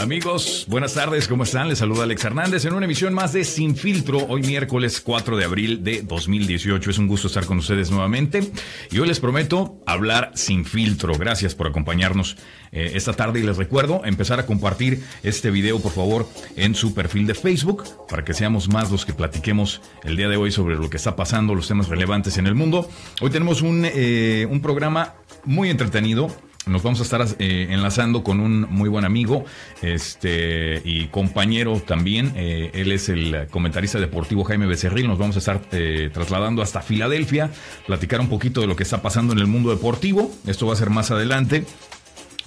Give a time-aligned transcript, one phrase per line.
[0.00, 1.68] Amigos, buenas tardes, ¿cómo están?
[1.68, 5.44] Les saluda Alex Hernández en una emisión más de Sin Filtro, hoy miércoles 4 de
[5.44, 6.90] abril de 2018.
[6.90, 8.50] Es un gusto estar con ustedes nuevamente
[8.90, 11.12] y hoy les prometo hablar sin filtro.
[11.18, 12.38] Gracias por acompañarnos
[12.72, 16.26] eh, esta tarde y les recuerdo empezar a compartir este video, por favor,
[16.56, 20.38] en su perfil de Facebook para que seamos más los que platiquemos el día de
[20.38, 22.88] hoy sobre lo que está pasando, los temas relevantes en el mundo.
[23.20, 25.14] Hoy tenemos un, eh, un programa
[25.44, 26.34] muy entretenido
[26.70, 29.44] nos vamos a estar eh, enlazando con un muy buen amigo
[29.82, 32.32] este, y compañero también.
[32.36, 35.08] Eh, él es el comentarista deportivo Jaime Becerril.
[35.08, 37.50] Nos vamos a estar eh, trasladando hasta Filadelfia,
[37.86, 40.30] platicar un poquito de lo que está pasando en el mundo deportivo.
[40.46, 41.64] Esto va a ser más adelante.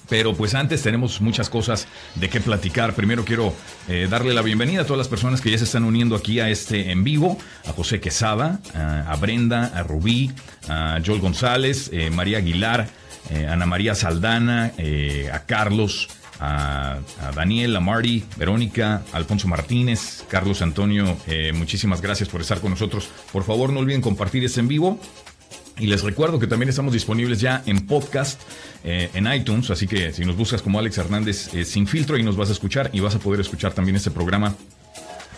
[0.09, 2.93] Pero pues antes tenemos muchas cosas de qué platicar.
[2.93, 3.53] Primero quiero
[4.09, 6.91] darle la bienvenida a todas las personas que ya se están uniendo aquí a este
[6.91, 7.37] en vivo.
[7.65, 10.31] A José Quesada, a, Brenda, a Rubí,
[10.67, 12.89] a Joel González, María Aguilar,
[13.29, 16.99] eh, Ana María Saldana, eh, a Carlos, a,
[17.35, 23.09] Daniel, a Marty, Verónica, Alfonso Martínez, Carlos Antonio, eh, muchísimas gracias por estar con nosotros.
[23.31, 24.99] Por favor, no olviden compartir este en vivo.
[25.79, 28.39] Y les recuerdo que también estamos disponibles ya en podcast,
[28.83, 32.49] en iTunes, así que si nos buscas como Alex Hernández sin filtro y nos vas
[32.49, 34.55] a escuchar y vas a poder escuchar también este programa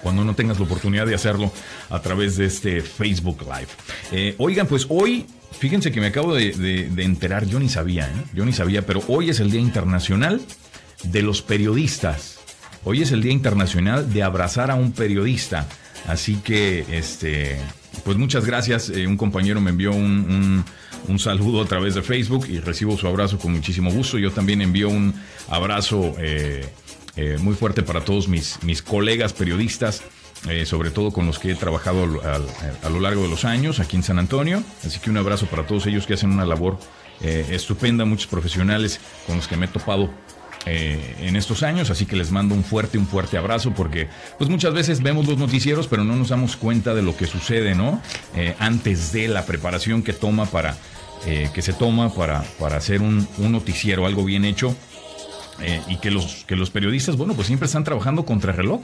[0.03, 1.51] cuando no tengas la oportunidad de hacerlo
[1.89, 4.35] a través de este Facebook Live.
[4.38, 5.25] oigan, pues hoy
[5.57, 8.23] Fíjense que me acabo de, enterar, yo ni sabía, ¿eh?
[8.33, 10.41] yo ni sabía, pero hoy es el Día Internacional
[11.03, 12.39] de los Periodistas.
[12.83, 15.67] Hoy es el Día Internacional de abrazar a un periodista.
[16.07, 17.57] Así que, este,
[18.03, 18.89] pues muchas gracias.
[18.89, 20.63] Eh, un compañero me envió un,
[21.17, 24.19] saludo a través de Facebook y recibo su abrazo con muchísimo gusto.
[24.19, 25.16] Yo también envío un
[25.47, 26.67] abrazo eh,
[27.39, 30.03] muy fuerte para todos mis, mis colegas periodistas.
[30.47, 32.03] Eh, sobre todo con los que he trabajado
[32.83, 34.61] a, lo largo de los años aquí en San Antonio.
[34.85, 36.77] Así que un abrazo para todos ellos que hacen una labor
[37.22, 40.11] eh, estupenda, muchos profesionales con los que me he topado
[40.67, 44.07] eh, en estos años, así que les mando un fuerte, un fuerte abrazo porque
[44.38, 47.75] pues muchas veces vemos los noticieros pero no nos damos cuenta de lo que sucede,
[47.75, 48.01] ¿no?
[48.57, 50.75] antes de la preparación que toma para,
[51.23, 54.75] que se toma para, para hacer un noticiero, algo bien hecho
[55.88, 58.81] y que los, que los periodistas, bueno, pues siempre están trabajando contra reloj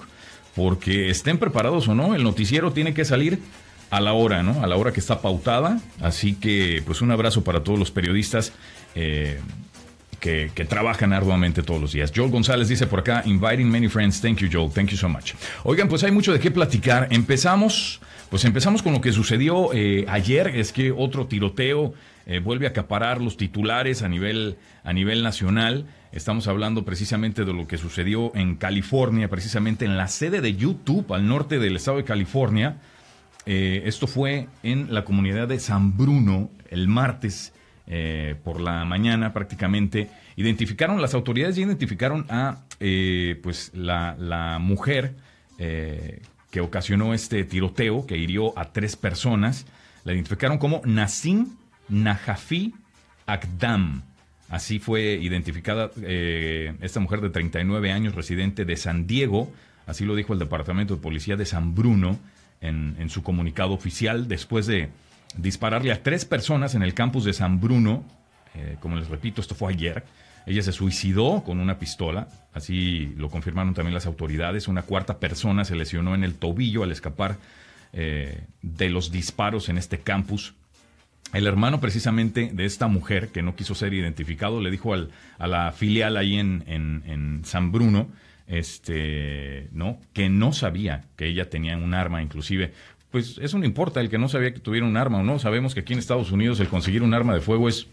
[0.56, 3.40] porque estén preparados o no, el noticiero tiene que salir
[3.90, 4.64] a la hora, ¿no?
[4.64, 5.80] A la hora que está pautada.
[6.02, 8.54] Así que, pues un abrazo para todos los periodistas
[8.96, 9.40] eh,
[10.20, 12.12] que, trabajan arduamente todos los días.
[12.16, 14.22] Joel González dice por acá, inviting many friends.
[14.22, 14.72] Thank you, Joel.
[14.72, 15.34] Thank you so much.
[15.64, 17.08] Oigan, pues hay mucho de qué platicar.
[17.12, 18.00] Empezamos,
[18.30, 20.48] pues empezamos con lo que sucedió eh, ayer.
[20.56, 21.94] Es que otro tiroteo
[22.26, 25.86] eh, vuelve a acaparar los titulares a nivel, a nivel nacional.
[26.12, 31.14] Estamos hablando precisamente de lo que sucedió en California, precisamente en la sede de YouTube
[31.14, 32.78] al norte del estado de California.
[33.46, 37.54] Eh, esto fue en la comunidad de San Bruno el martes
[37.88, 40.10] eh, por la mañana prácticamente.
[40.36, 42.64] Identificaron, las autoridades ya identificaron a
[43.42, 45.16] pues la, mujer
[45.58, 49.66] que ocasionó este tiroteo, que hirió a tres personas.
[50.04, 51.61] La identificaron como Nassim
[51.92, 52.74] Najafi
[53.28, 54.02] Akdam.
[54.50, 59.52] Así fue identificada eh, esta mujer de 39 años, residente de San Diego,
[59.88, 62.20] así lo dijo el Departamento de Policía de San Bruno
[62.60, 64.90] en, su comunicado oficial, después de
[65.38, 68.04] dispararle a tres personas en el campus de San Bruno,
[68.54, 70.04] eh, como les repito, esto fue ayer,
[70.46, 75.66] ella se suicidó con una pistola, así lo confirmaron también las autoridades, una cuarta persona
[75.66, 77.38] se lesionó en el tobillo al escapar
[77.94, 80.54] eh, de los disparos en este campus.
[81.34, 85.48] El hermano precisamente de esta mujer que no quiso ser identificado le dijo al, a
[85.48, 88.10] la filial ahí en, en, San Bruno
[88.48, 90.00] este, ¿no?
[90.14, 92.74] que no sabía que ella tenía un arma, inclusive.
[93.10, 95.40] Pues eso no importa, el que no sabía que tuviera un arma o no.
[95.40, 97.88] Sabemos que aquí en Estados Unidos el conseguir un arma de fuego es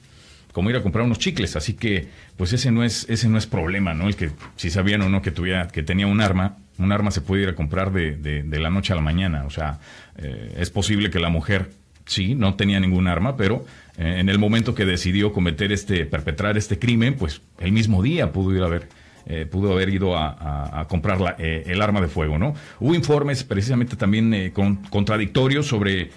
[0.53, 3.47] como ir a comprar unos chicles, así que pues ese no es ese no es
[3.47, 4.09] problema, ¿no?
[4.09, 7.21] El que si sabían o no que tuviera que tenía un arma, un arma se
[7.21, 9.79] puede ir a comprar de, de, la noche a la mañana, o sea,
[10.17, 11.71] eh, es posible que la mujer
[12.09, 13.65] sí, no tenía ningún arma, pero
[13.97, 18.33] eh, en el momento que decidió cometer este, perpetrar este crimen, pues el mismo día
[18.33, 18.89] pudo ir a ver.
[19.31, 22.55] Eh, pudo haber ido a, comprar eh, el arma de fuego, ¿no?
[22.81, 24.55] Hubo informes precisamente también
[24.89, 26.11] contradictorios sobre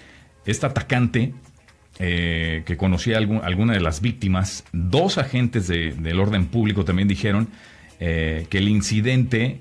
[0.46, 1.34] esta atacante
[1.98, 4.64] que conocía alguna de las víctimas.
[4.72, 7.48] Dos agentes del orden público también dijeron
[7.98, 9.58] que el incidente,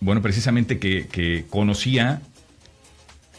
[0.00, 2.22] bueno, precisamente que conocía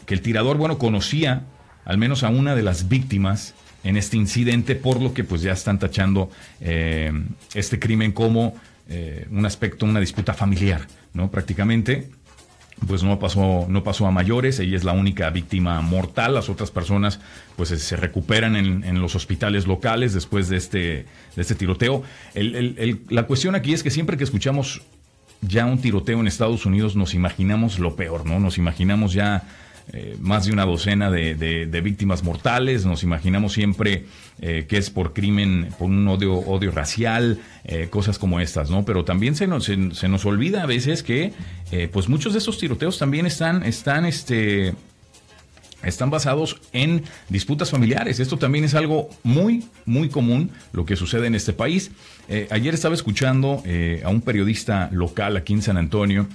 [0.06, 1.44] que el tirador, bueno, conocía
[1.84, 5.52] al menos a una de las víctimas en este incidente, por lo que pues ya
[5.52, 6.30] están tachando
[6.60, 7.12] eh,
[7.54, 8.54] este crimen como
[8.88, 11.30] eh, un aspecto, una disputa familiar, ¿no?
[11.30, 12.08] Prácticamente.
[12.88, 16.70] pues no pasó, no pasó a mayores, ella es la única víctima mortal, las otras
[16.70, 17.20] personas
[17.56, 21.06] pues se recuperan en, los hospitales locales después de este,
[21.36, 22.02] de este tiroteo.
[22.34, 24.82] la cuestión aquí es que siempre que escuchamos
[25.40, 28.40] ya un tiroteo en Estados Unidos nos imaginamos lo peor, ¿no?
[28.40, 29.44] Nos imaginamos ya
[29.92, 34.06] eh, más de una docena de, víctimas mortales, nos imaginamos siempre
[34.40, 38.84] eh, que es por crimen, por un odio, odio racial, eh, cosas como estas, ¿no?
[38.84, 41.32] Pero también se nos, se, nos olvida a veces que
[41.92, 44.74] pues muchos de estos tiroteos también están, están, este,
[45.82, 48.20] están basados en disputas familiares.
[48.20, 51.90] Esto también es algo muy, muy común, lo que sucede en este país.
[52.50, 53.62] ayer estaba escuchando
[54.04, 56.28] a un periodista local aquí en San Antonio,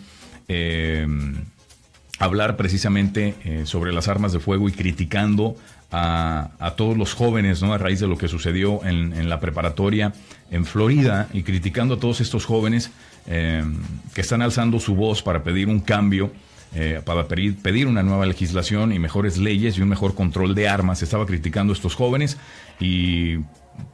[2.20, 5.56] hablar precisamente eh, sobre las armas de fuego y criticando
[5.92, 7.74] a, todos los jóvenes, ¿no?
[7.74, 10.14] A raíz de lo que sucedió en, la preparatoria
[10.52, 12.92] en Florida y criticando a todos estos jóvenes
[13.26, 13.64] eh,
[14.14, 16.32] que están alzando su voz para pedir un cambio,
[16.76, 20.70] eh, para pedir, pedir, una nueva legislación y mejores leyes y un mejor control de
[20.70, 21.02] armas.
[21.02, 22.38] Estaba criticando a estos jóvenes
[22.80, 23.38] y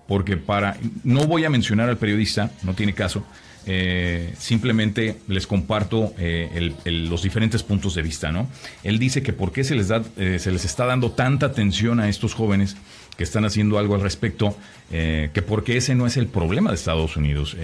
[0.07, 3.23] porque para, no voy a mencionar al periodista, no tiene caso,
[3.67, 8.47] eh, simplemente les comparto eh, los diferentes puntos de vista, ¿no?
[8.83, 11.99] Él dice que por qué se les, da, eh, se les está dando tanta atención
[11.99, 12.77] a estos jóvenes
[13.17, 14.57] que están haciendo algo al respecto,
[14.89, 17.55] que porque ese no es el problema de Estados Unidos.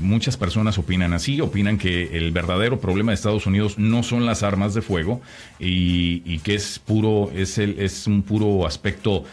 [0.00, 4.44] muchas personas opinan así, opinan que el verdadero problema de Estados Unidos no son las
[4.44, 5.20] armas de fuego
[5.58, 9.24] y, que es puro, es, el, es un puro aspecto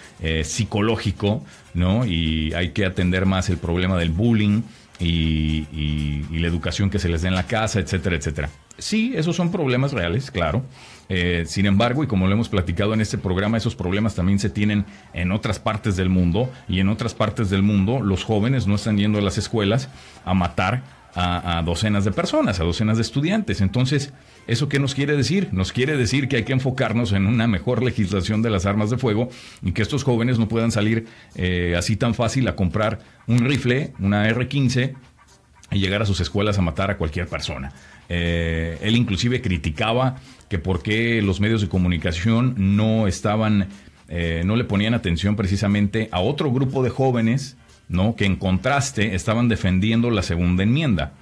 [0.44, 1.46] psicológico,
[1.76, 2.08] ¿no?
[2.08, 4.64] Y hay que atender más el problema del bullying
[5.00, 8.50] y, la educación que se les da en la casa, etcétera, etcétera.
[8.78, 10.64] Sí, esos son problemas reales, claro.
[11.10, 14.50] Eh, sin embargo, y como lo hemos platicado en este programa, esos problemas también se
[14.50, 18.76] tienen en otras partes del mundo y en otras partes del mundo los jóvenes no
[18.76, 19.90] están yendo a las escuelas
[20.26, 20.84] a matar
[21.16, 23.62] a, docenas de personas, a docenas de estudiantes.
[23.62, 24.14] Entonces,
[24.48, 25.50] ¿eso qué nos quiere decir?
[25.52, 28.98] Nos quiere decir que hay que enfocarnos en una mejor legislación de las armas de
[28.98, 29.30] fuego
[29.62, 31.06] y que estos jóvenes no puedan salir
[31.36, 34.96] eh, así tan fácil a comprar un rifle, una R-15,
[35.72, 37.74] y llegar a sus escuelas a matar a cualquier persona.
[38.10, 40.16] Eh, él inclusive criticaba
[40.50, 43.68] que por qué los medios de comunicación no estaban,
[44.08, 47.58] eh, no le ponían atención precisamente a otro grupo de jóvenes
[47.90, 48.16] ¿no?
[48.16, 51.14] que en contraste estaban defendiendo la segunda enmienda.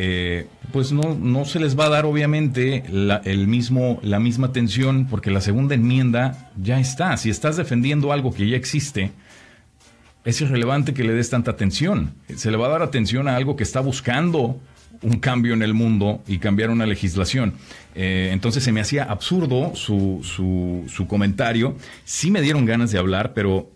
[0.00, 4.46] Eh, pues no, no se les va a dar obviamente la, el mismo, la misma
[4.46, 7.16] atención porque la segunda enmienda ya está.
[7.16, 9.10] Si estás defendiendo algo que ya existe,
[10.24, 12.14] es irrelevante que le des tanta atención.
[12.36, 14.60] Se le va a dar atención a algo que está buscando
[15.02, 17.54] un cambio en el mundo y cambiar una legislación.
[17.96, 21.76] Eh, entonces se me hacía absurdo su, su, su comentario.
[22.04, 23.68] Sí me dieron ganas de hablar, pero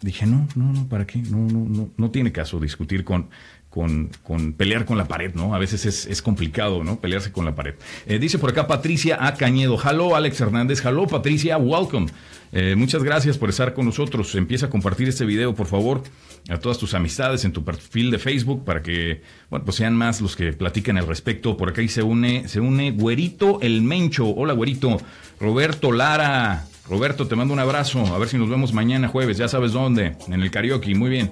[0.00, 1.18] dije, no, no, no, ¿para qué?
[1.18, 3.28] No, no, no, no tiene caso discutir con,
[3.78, 5.54] con, con, pelear con la pared, ¿no?
[5.54, 6.98] A veces es, complicado, ¿no?
[6.98, 7.74] Pelearse con la pared.
[8.06, 9.34] Eh, dice por acá Patricia A.
[9.34, 9.78] Cañedo.
[9.80, 10.84] Hello, Alex Hernández.
[10.84, 11.58] Hello, Patricia.
[11.58, 12.08] Welcome.
[12.50, 14.34] Eh, muchas gracias por estar con nosotros.
[14.34, 16.02] Empieza a compartir este video, por favor,
[16.48, 20.20] a todas tus amistades en tu perfil de Facebook para que, bueno, pues sean más
[20.20, 21.56] los que platiquen al respecto.
[21.56, 24.26] Por acá se une, se une Güerito El Mencho.
[24.26, 24.96] Hola, Güerito.
[25.38, 26.66] Roberto Lara.
[26.90, 28.04] Roberto, te mando un abrazo.
[28.12, 29.38] A ver si nos vemos mañana jueves.
[29.38, 30.16] Ya sabes dónde.
[30.26, 30.96] En el karaoke.
[30.96, 31.30] Muy bien.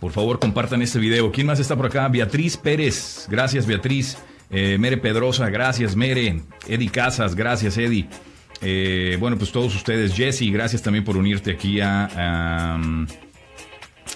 [0.00, 1.32] Por favor, compartan este video.
[1.32, 2.08] ¿Quién más está por acá?
[2.08, 3.26] Beatriz Pérez.
[3.28, 4.16] Gracias, Beatriz.
[4.50, 5.48] Eh, Mere Pedrosa.
[5.50, 6.40] Gracias, Mere.
[6.66, 7.34] Eddie Casas.
[7.34, 8.08] Gracias, Eddie.
[8.60, 10.14] Eh, bueno, pues todos ustedes.
[10.14, 12.76] Jesse, gracias también por unirte aquí a,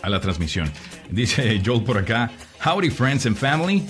[0.03, 0.71] a la transmisión.
[1.11, 2.31] Dice Joel por acá.
[2.65, 3.85] Howdy, friends and family.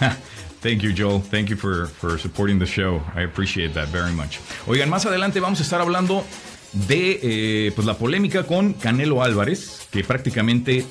[0.60, 1.22] Thank you, Joel.
[1.22, 3.00] Thank you for, for supporting the show.
[3.14, 4.38] I appreciate that very much.
[4.66, 6.24] Oigan, más adelante vamos a estar hablando
[6.72, 10.84] de eh, pues la polémica con Canelo Álvarez, que prácticamente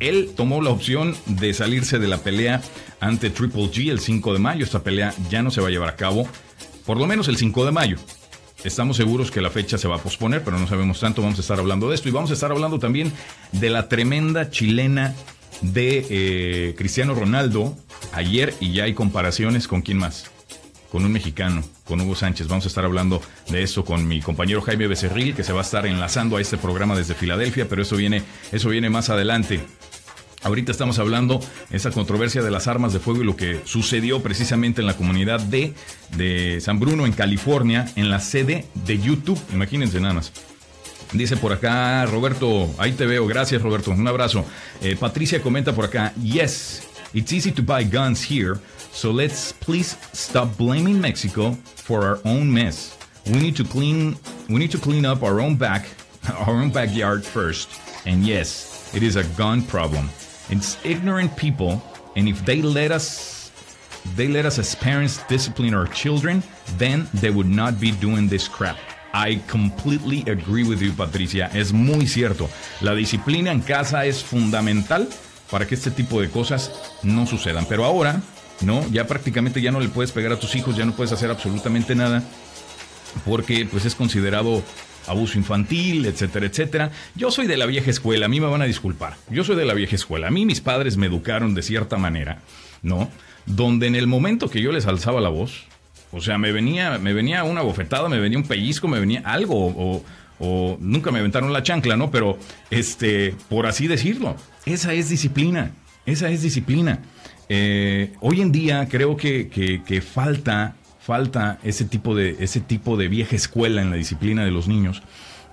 [0.00, 2.60] él tomó la opción de salirse de la pelea
[3.00, 4.64] ante Triple G el 5 de mayo.
[4.64, 6.28] Esta pelea ya no se va a llevar a cabo,
[6.84, 7.96] por lo menos el 5 de mayo.
[8.64, 11.22] Estamos seguros que la fecha se va a posponer, pero no sabemos tanto.
[11.22, 13.12] Vamos a estar hablando de esto y vamos a estar hablando también
[13.52, 15.14] de la tremenda chilena
[15.60, 17.76] de eh, Cristiano Ronaldo
[18.12, 20.30] ayer y ya hay comparaciones con quién más.
[20.90, 22.48] Con un mexicano, con Hugo Sánchez.
[22.48, 25.64] Vamos a estar hablando de eso con mi compañero Jaime Becerril, que se va a
[25.64, 29.60] estar enlazando a este programa desde Filadelfia, pero eso viene, eso viene más adelante.
[30.42, 31.40] Ahorita estamos hablando
[31.70, 34.96] de esa controversia de las armas de fuego y lo que sucedió precisamente en la
[34.96, 35.74] comunidad de,
[36.16, 39.40] de San Bruno, en California, en la sede de YouTube.
[39.52, 40.32] Imagínense nada más.
[41.12, 44.44] Dice por acá Roberto, ahí te veo, gracias Roberto, un abrazo.
[44.82, 46.82] Eh, Patricia comenta por acá, yes,
[47.14, 48.54] it's easy to buy guns here,
[48.96, 52.96] so let's please stop blaming Mexico for our own mess.
[53.26, 54.16] We need to clean,
[54.48, 55.86] we need to clean up our own back,
[56.46, 57.68] our own backyard first.
[58.06, 60.08] And yes, it is a gun problem.
[60.48, 61.82] It's ignorant people,
[62.16, 63.52] and if they let us
[64.16, 66.42] they let us as parents discipline our children,
[66.78, 68.78] then they would not be doing this crap.
[69.12, 71.50] I completely agree with you, Patricia.
[71.52, 72.48] Es muy cierto.
[72.80, 75.06] La disciplina en casa es fundamental
[75.50, 76.70] para que este tipo de cosas
[77.02, 77.66] no sucedan.
[77.68, 78.22] Pero ahora,
[78.60, 81.30] no, ya prácticamente ya no le puedes pegar a tus hijos, ya no puedes hacer
[81.30, 82.22] absolutamente nada
[83.24, 84.62] porque pues es considerado
[85.06, 86.90] abuso infantil, etcétera, etcétera.
[87.14, 89.16] Yo soy de la vieja escuela, a mí me van a disculpar.
[89.30, 90.28] Yo soy de la vieja escuela.
[90.28, 92.42] A mí mis padres me educaron de cierta manera,
[92.82, 93.10] ¿no?
[93.46, 95.64] Donde en el momento que yo les alzaba la voz,
[96.12, 100.02] o sea, me venía, me venía una bofetada, me venía un pellizco, me venía algo,
[100.38, 102.10] o, nunca me aventaron la chancla, ¿no?
[102.10, 102.38] Pero,
[102.70, 104.36] este, por así decirlo,
[104.66, 105.70] esa es disciplina,
[106.04, 107.00] esa es disciplina.
[107.48, 113.36] Eh, hoy en día creo que, falta falta ese tipo de, ese tipo de vieja
[113.36, 115.02] escuela en la disciplina de los niños.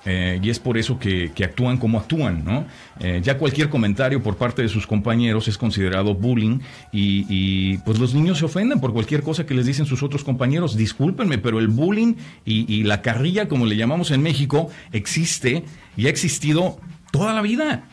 [0.05, 2.65] Eh, y es por eso que, actúan como actúan, ¿no?
[2.99, 6.59] Eh, ya cualquier comentario por parte de sus compañeros es considerado bullying
[6.91, 10.75] y, pues los niños se ofenden por cualquier cosa que les dicen sus otros compañeros.
[10.75, 15.63] Discúlpenme, pero el bullying y la carrilla, como le llamamos en México, existe
[15.95, 16.79] y ha existido
[17.11, 17.83] toda la vida.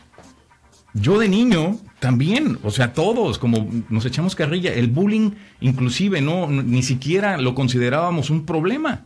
[0.93, 6.47] Yo de niño también, o sea, todos, como nos echamos carrilla, el bullying inclusive no,
[6.47, 9.01] ni siquiera lo considerábamos un problema.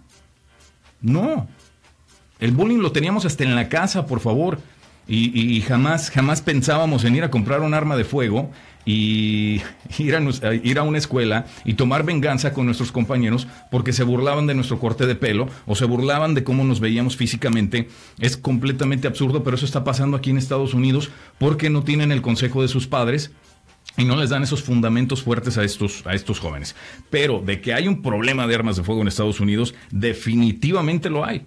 [1.01, 1.45] No.
[2.39, 4.59] El bullying lo teníamos hasta en la casa, por favor.
[5.09, 8.49] Y, jamás, jamás pensábamos en ir a comprar un arma de fuego
[8.85, 9.61] y
[9.97, 14.47] ir a, ir a una escuela y tomar venganza con nuestros compañeros porque se burlaban
[14.47, 17.89] de nuestro corte de pelo o se burlaban de cómo nos veíamos físicamente.
[18.19, 22.21] Es completamente absurdo, pero eso está pasando aquí en Estados Unidos porque no tienen el
[22.21, 23.31] consejo de sus padres
[23.97, 26.75] y no les dan esos fundamentos fuertes a estos, a estos jóvenes.
[27.09, 31.25] Pero de que hay un problema de armas de fuego en Estados Unidos, definitivamente lo
[31.25, 31.45] hay.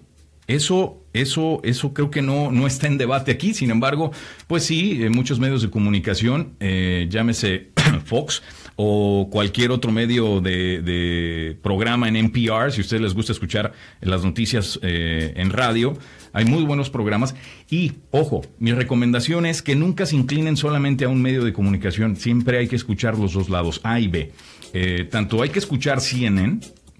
[0.49, 3.53] Eso, eso, eso creo que no, no está en debate aquí.
[3.53, 4.11] Sin embargo,
[4.47, 7.69] pues sí, en muchos medios de comunicación, eh, llámese
[8.05, 8.41] Fox
[8.75, 14.23] o cualquier otro medio de, programa en NPR, si a ustedes les gusta escuchar las
[14.23, 15.95] noticias eh, en radio,
[16.33, 17.35] hay muy buenos programas.
[17.69, 22.15] Y, ojo, mi recomendación es que nunca se inclinen solamente a un medio de comunicación.
[22.15, 24.31] Siempre hay que escuchar los dos lados, A y B.
[24.73, 26.59] Eh, tanto hay que escuchar CNN,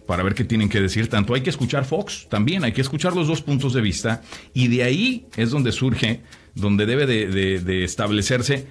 [0.10, 1.08] para ver qué tienen que decir.
[1.08, 4.24] Tanto hay que escuchar Fox, también hay que escuchar los dos puntos de vista
[4.56, 6.22] y de ahí es donde surge,
[6.56, 8.66] donde debe de, establecerse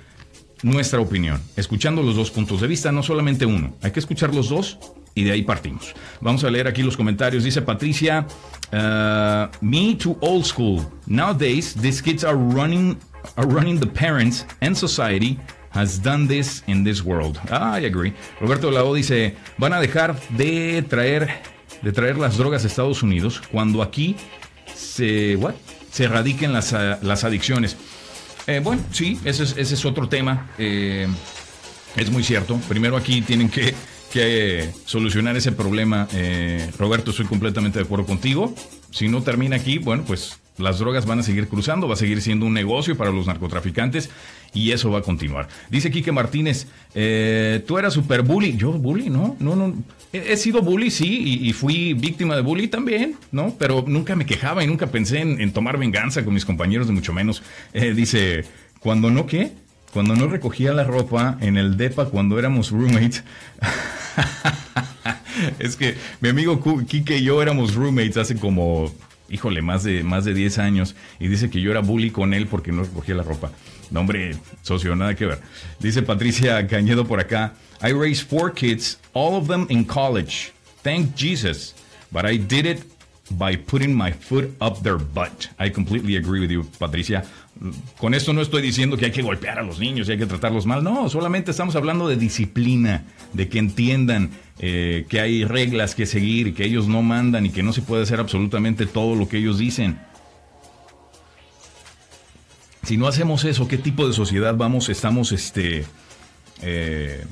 [0.65, 4.49] nuestra opinión, escuchando los dos puntos de vista, no solamente uno, hay que escuchar los
[4.49, 4.81] dos
[5.15, 5.95] y de ahí partimos.
[6.21, 7.45] Vamos a leer aquí los comentarios.
[7.45, 8.27] Dice Patricia,
[8.73, 10.85] uh, me too old school.
[11.07, 12.99] Nowadays, these kids are running,
[13.37, 15.39] are running the parents and society
[15.71, 17.39] has done this in this world.
[17.51, 18.15] I agree.
[18.41, 21.29] Roberto Lao dice, van a dejar de traer,
[21.83, 24.17] de traer las drogas a Estados Unidos cuando aquí
[24.75, 25.55] se, what?
[25.91, 26.73] se erradiquen las,
[27.03, 27.77] las adicciones.
[28.47, 30.51] Eh, bueno, sí, ese es, otro tema.
[30.59, 31.07] Eh,
[31.97, 32.59] es muy cierto.
[32.69, 33.75] Primero aquí tienen que,
[34.13, 36.09] que solucionar ese problema.
[36.13, 38.55] Eh, Roberto, estoy completamente de acuerdo contigo.
[38.91, 42.21] Si no termina aquí, bueno, pues las drogas van a seguir cruzando, va a seguir
[42.21, 44.11] siendo un negocio para los narcotraficantes
[44.55, 45.49] y eso va a continuar.
[45.71, 48.57] Dice Quique Martínez, eh, tú eras super bully.
[48.57, 49.37] Yo bully, ¿no?
[49.39, 49.75] No, no.
[50.13, 53.55] He, sido bully, sí, y, fui víctima de bully también, ¿no?
[53.59, 57.13] Pero nunca me quejaba y nunca pensé en, tomar venganza con mis compañeros, de mucho
[57.13, 57.43] menos.
[57.75, 58.45] Eh, dice,
[58.81, 59.53] cuando no, ¿qué?
[59.93, 63.23] Cuando no recogía la ropa en el DEPA cuando éramos roommates.
[65.59, 68.93] es que mi amigo Quique y yo éramos roommates hace como
[69.29, 72.47] híjole, más de, más de 10 años y dice que yo era bully con él
[72.47, 73.51] porque no recogía la ropa.
[73.91, 75.41] No, hombre, socio, nada que ver.
[75.81, 80.53] Dice Patricia Cañedo por acá, I raised four kids, all of them in college.
[80.83, 81.75] Thank Jesus.
[82.11, 82.83] But I did it
[83.31, 85.49] by putting my foot up their butt.
[85.59, 87.25] I completely agree with you, Patricia.
[87.99, 90.27] Con esto no estoy diciendo que hay que golpear a los niños y hay que
[90.27, 90.83] tratarlos mal.
[90.83, 94.31] No, solamente estamos hablando de disciplina, de que entiendan
[94.61, 98.03] eh, que hay reglas que seguir, que ellos no mandan y que no se puede
[98.03, 99.99] hacer absolutamente todo lo que ellos dicen.
[102.83, 104.89] Si no hacemos eso, ¿qué tipo de sociedad vamos?
[104.89, 105.85] Estamos, este,
[106.63, 107.25] eh,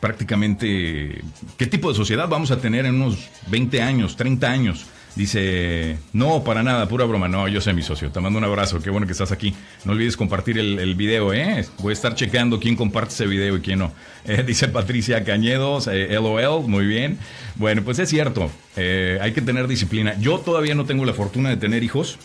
[0.00, 1.22] prácticamente,
[1.56, 4.86] ¿qué tipo de sociedad vamos a tener en unos 20 años, 30 años?
[5.16, 7.26] Dice, no, para nada, pura broma.
[7.26, 8.10] No, yo sé mi socio.
[8.10, 8.82] Te mando un abrazo.
[8.82, 9.54] Qué bueno que estás aquí.
[9.86, 11.66] No olvides compartir el, video, ¿eh?
[11.78, 13.92] Voy a estar chequeando quién comparte ese video y quién no.
[14.28, 17.16] Eh, dice Patricia Cañedos, eh, LOL, muy bien.
[17.54, 18.50] Bueno, pues es cierto.
[18.74, 20.18] Eh, hay que tener disciplina.
[20.18, 22.18] Yo todavía no tengo la fortuna de tener hijos,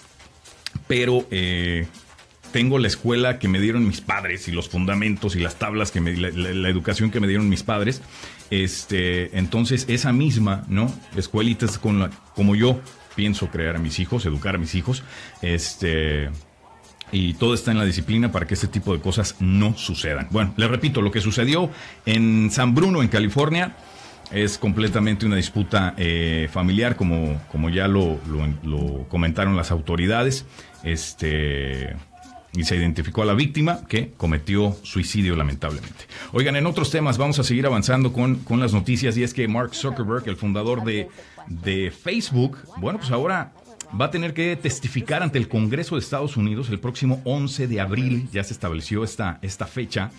[0.88, 1.28] pero
[2.52, 6.02] tengo la escuela que me dieron mis padres y los fundamentos y las tablas que
[6.02, 8.02] me, la, educación que me dieron mis padres.
[8.52, 10.94] Este, entonces esa misma, ¿no?
[11.16, 12.80] Escuelitas con la, como yo
[13.16, 15.04] pienso crear a mis hijos, educar a mis hijos,
[15.42, 16.30] este,
[17.12, 20.28] y todo está en la disciplina para que este tipo de cosas no sucedan.
[20.32, 21.70] Bueno, les repito, lo que sucedió
[22.06, 23.76] en San Bruno, en California,
[24.32, 28.20] es completamente una disputa eh, familiar, como, como ya lo,
[28.64, 30.46] lo, comentaron las autoridades.
[30.84, 31.96] Este,
[32.54, 36.06] y se identificó a la víctima que cometió suicidio lamentablemente.
[36.34, 39.48] Oigan, en otros temas vamos a seguir avanzando con, con las noticias y es que
[39.48, 41.08] Mark Zuckerberg, el fundador de,
[41.48, 43.54] de Facebook, bueno, pues ahora
[44.00, 47.82] va a tener que testificar ante el Congreso de Estados Unidos el próximo 11 de
[47.82, 50.12] abril, ya se estableció esta, esta fecha.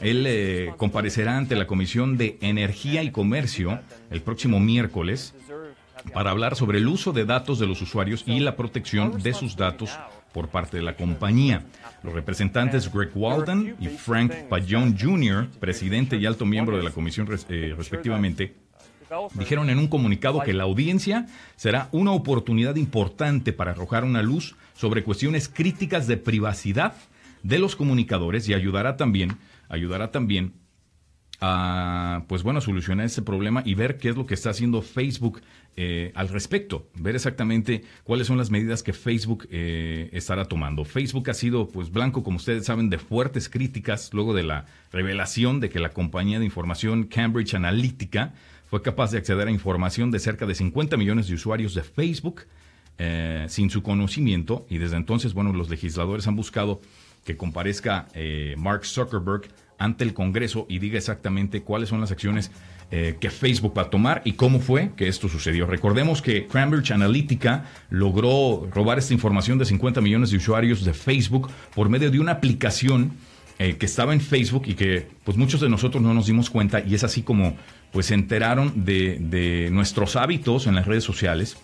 [0.00, 5.34] Él eh, comparecerá ante la Comisión de Energía y Comercio el próximo miércoles
[6.12, 9.56] para hablar sobre el uso de datos de los usuarios y la protección de sus
[9.56, 9.98] datos
[10.34, 11.64] por parte de la compañía.
[12.02, 17.28] Los representantes Greg Walden y Frank Pallone Jr., presidente y alto miembro de la comisión
[17.48, 18.56] eh, respectivamente,
[19.34, 24.56] dijeron en un comunicado que la audiencia será una oportunidad importante para arrojar una luz
[24.74, 26.94] sobre cuestiones críticas de privacidad
[27.44, 29.38] de los comunicadores y ayudará también,
[29.68, 30.54] ayudará también
[31.40, 35.42] a, pues bueno, solucionar ese problema y ver qué es lo que está haciendo Facebook
[35.76, 40.84] eh, al respecto, ver exactamente cuáles son las medidas que Facebook eh, estará tomando.
[40.84, 45.60] Facebook ha sido, pues, blanco, como ustedes saben, de fuertes críticas luego de la revelación
[45.60, 48.34] de que la compañía de información Cambridge Analytica
[48.66, 52.42] fue capaz de acceder a información de cerca de 50 millones de usuarios de Facebook
[52.98, 56.80] eh, sin su conocimiento y desde entonces, bueno, los legisladores han buscado
[57.24, 62.50] que comparezca eh, Mark Zuckerberg ante el Congreso y diga exactamente cuáles son las acciones
[62.90, 65.66] eh, que Facebook va a tomar y cómo fue que esto sucedió.
[65.66, 71.50] Recordemos que Cambridge Analytica logró robar esta información de 50 millones de usuarios de Facebook
[71.74, 73.12] por medio de una aplicación
[73.58, 76.80] eh, que estaba en Facebook y que pues muchos de nosotros no nos dimos cuenta
[76.80, 77.56] y es así como
[77.92, 81.56] pues se enteraron de, de nuestros hábitos en las redes sociales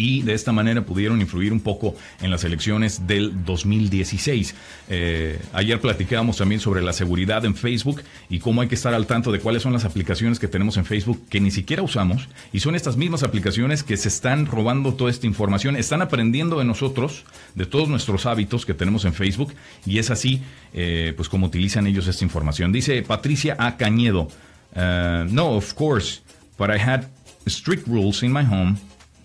[0.00, 4.54] y de esta manera pudieron influir un poco en las elecciones del 2016.
[4.88, 9.06] Eh, ayer platicábamos también sobre la seguridad en Facebook y cómo hay que estar al
[9.06, 12.60] tanto de cuáles son las aplicaciones que tenemos en Facebook que ni siquiera usamos y
[12.60, 17.24] son estas mismas aplicaciones que se están robando toda esta información, están aprendiendo de nosotros,
[17.54, 19.52] de todos nuestros hábitos que tenemos en Facebook
[19.84, 20.40] y es así
[20.72, 22.72] eh, pues como utilizan ellos esta información.
[22.72, 23.76] Dice Patricia A.
[23.76, 24.28] Cañedo,
[24.76, 26.22] uh, no, of course,
[26.56, 27.04] but I had
[27.46, 28.78] strict rules in my home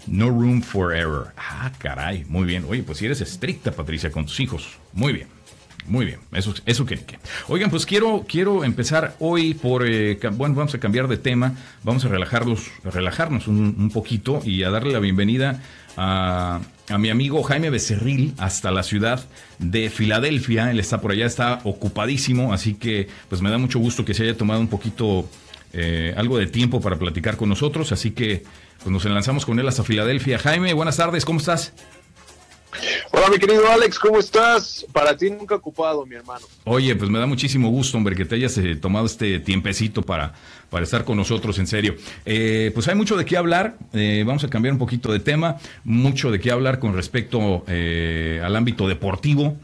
[0.08, 1.34] no room for error.
[1.38, 2.65] Ah, caray, muy bien.
[2.68, 4.78] Oye, pues si eres estricta, Patricia, con tus hijos.
[4.94, 5.36] Muy bien.
[5.88, 7.00] Muy bien, eso, eso que,
[7.48, 12.04] Oigan, pues quiero, quiero empezar hoy por, eh, bueno, vamos a cambiar de tema, vamos
[12.06, 15.62] a relajarlos, relajarnos un, poquito y a darle la bienvenida
[15.96, 19.26] a, a, mi amigo Jaime Becerril hasta la ciudad
[19.60, 20.72] de Filadelfia.
[20.72, 24.24] Él está por allá, está ocupadísimo, así que pues me da mucho gusto que se
[24.24, 25.30] haya tomado un poquito,
[25.72, 28.44] eh, algo de tiempo para platicar con nosotros, así que
[28.78, 30.40] pues nos enlazamos con él hasta Filadelfia.
[30.40, 31.74] Jaime, buenas tardes, ¿cómo estás?
[33.12, 34.86] Hola, mi querido Alex, ¿cómo estás?
[34.92, 36.46] Para ti nunca ocupado, mi hermano.
[36.66, 40.34] Oye, pues me da muchísimo gusto, hombre, que te hayas eh, tomado este tiempecito para,
[40.70, 41.96] para estar con nosotros, en serio.
[42.26, 45.58] Eh, pues hay mucho de qué hablar, eh, vamos a cambiar un poquito de tema,
[45.84, 49.58] mucho de qué hablar con respecto al ámbito deportivo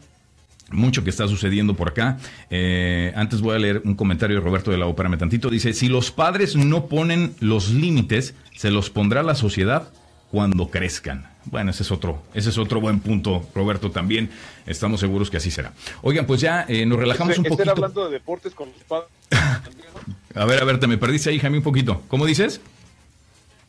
[0.72, 2.18] mucho que está sucediendo por acá.
[2.50, 5.50] Eh, antes voy a leer un comentario de Roberto de la Ópera tantito.
[5.50, 9.90] Dice, si los padres no ponen los límites, se los pondrá la sociedad
[10.32, 11.30] cuando crezcan.
[11.46, 14.30] Bueno, ese es otro, ese es otro buen punto, Roberto, también.
[14.66, 15.74] Estamos seguros que así será.
[16.04, 17.72] Oigan, pues ya eh, nos relajamos un poquito.
[17.72, 19.10] hablando de deportes con los padres.
[20.36, 22.02] a ver, a ver, te me perdiste ahí, Jaime, un poquito.
[22.08, 22.62] ¿Cómo dices?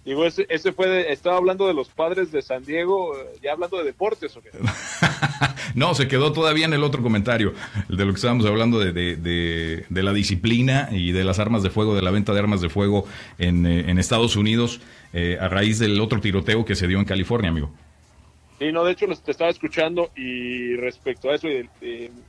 [0.05, 3.85] Digo, ese, ese fue, estaba hablando de los padres de San Diego, ya hablando de
[3.85, 4.51] deportes, ¿o qué?
[5.75, 7.55] no, se quedó todavía en el otro comentario,
[7.89, 11.63] el de lo que estábamos hablando de, de, de, la disciplina y de las armas
[11.63, 13.07] de fuego, de la venta de armas de fuego
[13.39, 14.81] en, eh, en Estados Unidos,
[15.13, 17.73] eh, a raíz del otro tiroteo que se dio en California, amigo.
[18.59, 21.49] Sí, no, de hecho te estaba escuchando y respecto a eso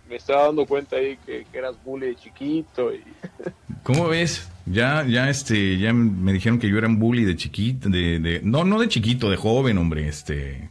[0.09, 2.91] me estaba dando cuenta ahí que, que eras bully de chiquito.
[2.91, 3.03] Y...
[3.83, 4.49] ¿Cómo ves?
[4.65, 8.41] Ya, ya, este, ya me dijeron que yo era un bully de chiquito, de, de,
[8.43, 10.69] no, no de chiquito, de joven, hombre, este.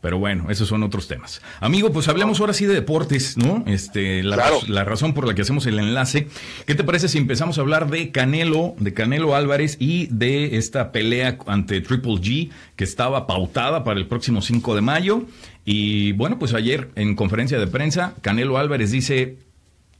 [0.00, 1.42] Pero bueno, esos son otros temas.
[1.60, 3.64] Amigo, pues hablemos ahora sí de deportes, ¿no?
[3.66, 6.28] Este, la, la, razón por la que hacemos el enlace.
[6.66, 10.92] ¿Qué te parece si empezamos a hablar de Canelo, de Canelo Álvarez y de esta
[10.92, 15.24] pelea ante Triple G que estaba pautada para el próximo 5 de mayo?
[15.64, 19.38] Y bueno, pues ayer en conferencia de prensa, Canelo Álvarez dice,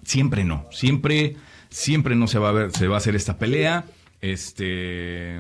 [0.05, 1.37] siempre no, siempre
[1.69, 3.85] siempre no se va a ver, se va a hacer esta pelea.
[4.21, 5.39] Este,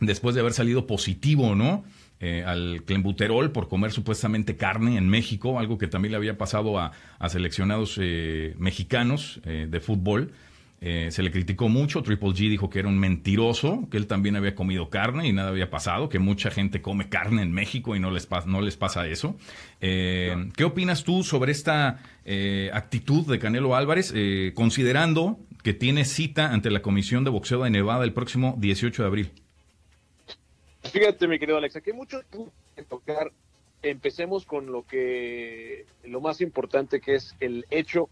[0.00, 1.84] después de haber salido positivo, ¿no?
[2.26, 6.78] Eh, al clenbuterol por comer supuestamente carne en México, algo que también le había pasado
[6.78, 6.92] a,
[7.28, 10.32] seleccionados eh, mexicanos eh, de fútbol.
[10.86, 12.02] Eh, se le criticó mucho.
[12.02, 15.48] Triple G dijo que era un mentiroso, que él también había comido carne y nada
[15.48, 19.06] había pasado, que mucha gente come carne en México y no les, no les pasa
[19.06, 19.34] eso.
[19.80, 24.12] Eh, ¿Qué opinas tú sobre esta eh, actitud de Canelo Álvarez,
[24.52, 29.06] considerando que tiene cita ante la Comisión de Boxeo de Nevada el próximo 18 de
[29.06, 29.43] abril?
[30.94, 32.20] Fíjate, mi querido Alex, aquí hay mucho
[32.76, 33.32] que tocar.
[33.82, 38.08] Empecemos con lo que lo más importante que es el hecho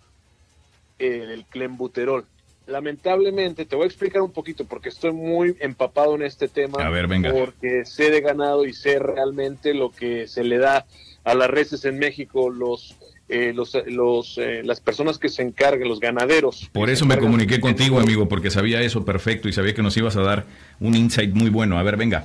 [0.98, 2.26] el clembuterol
[2.66, 6.84] lamentablemente, te voy a explicar un poquito porque estoy muy empapado en este tema.
[6.84, 7.32] A ver, venga.
[7.32, 10.86] Porque sé de ganado y sé realmente lo que se le da
[11.24, 12.96] a las reses en México, los,
[13.28, 16.68] eh, los, los eh, las personas que se encargan, los ganaderos.
[16.72, 20.16] Por eso me comuniqué contigo, amigo, porque sabía eso perfecto y sabía que nos ibas
[20.16, 20.46] a dar
[20.80, 21.78] un insight muy bueno.
[21.78, 22.24] A ver, venga.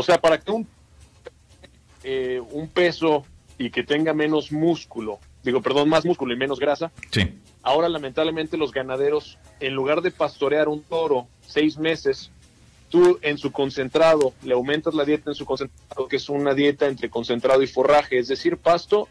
[0.00, 0.66] O sea, para que un,
[2.02, 3.24] eh, un peso
[3.58, 7.34] y que tenga menos músculo, digo, perdón, más músculo y menos grasa, sí.
[7.62, 12.30] Ahora lamentablemente los ganaderos, en lugar de pastorear un toro seis meses,
[12.88, 16.86] tú en su concentrado le aumentas la dieta en su concentrado, que es una dieta
[16.86, 19.06] entre concentrado y forraje, es decir, pasto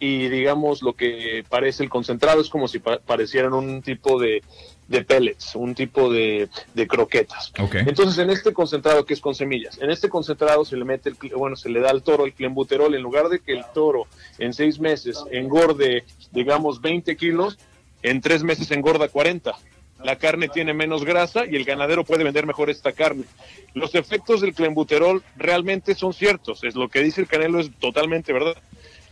[0.00, 4.42] y digamos lo que parece el concentrado es como si parecieran un tipo de,
[4.88, 7.52] de pellets, un tipo de, de croquetas.
[7.72, 11.16] Entonces, en este concentrado que es con semillas, en este concentrado se le mete, el,
[11.36, 14.06] bueno, se le da al toro el clenbuterol, en lugar de que el toro
[14.38, 17.58] en seis meses engorde, digamos, 20 kilos,
[18.02, 19.54] en tres meses engorda 40.
[20.02, 23.24] La carne tiene menos grasa y el ganadero puede vender mejor esta carne.
[23.72, 26.62] Los efectos del clenbuterol realmente son ciertos.
[26.62, 28.56] Es lo que dice el Canelo es totalmente verdad.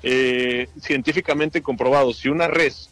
[0.02, 2.12] Eh, científicamente comprobado.
[2.12, 2.90] Si una res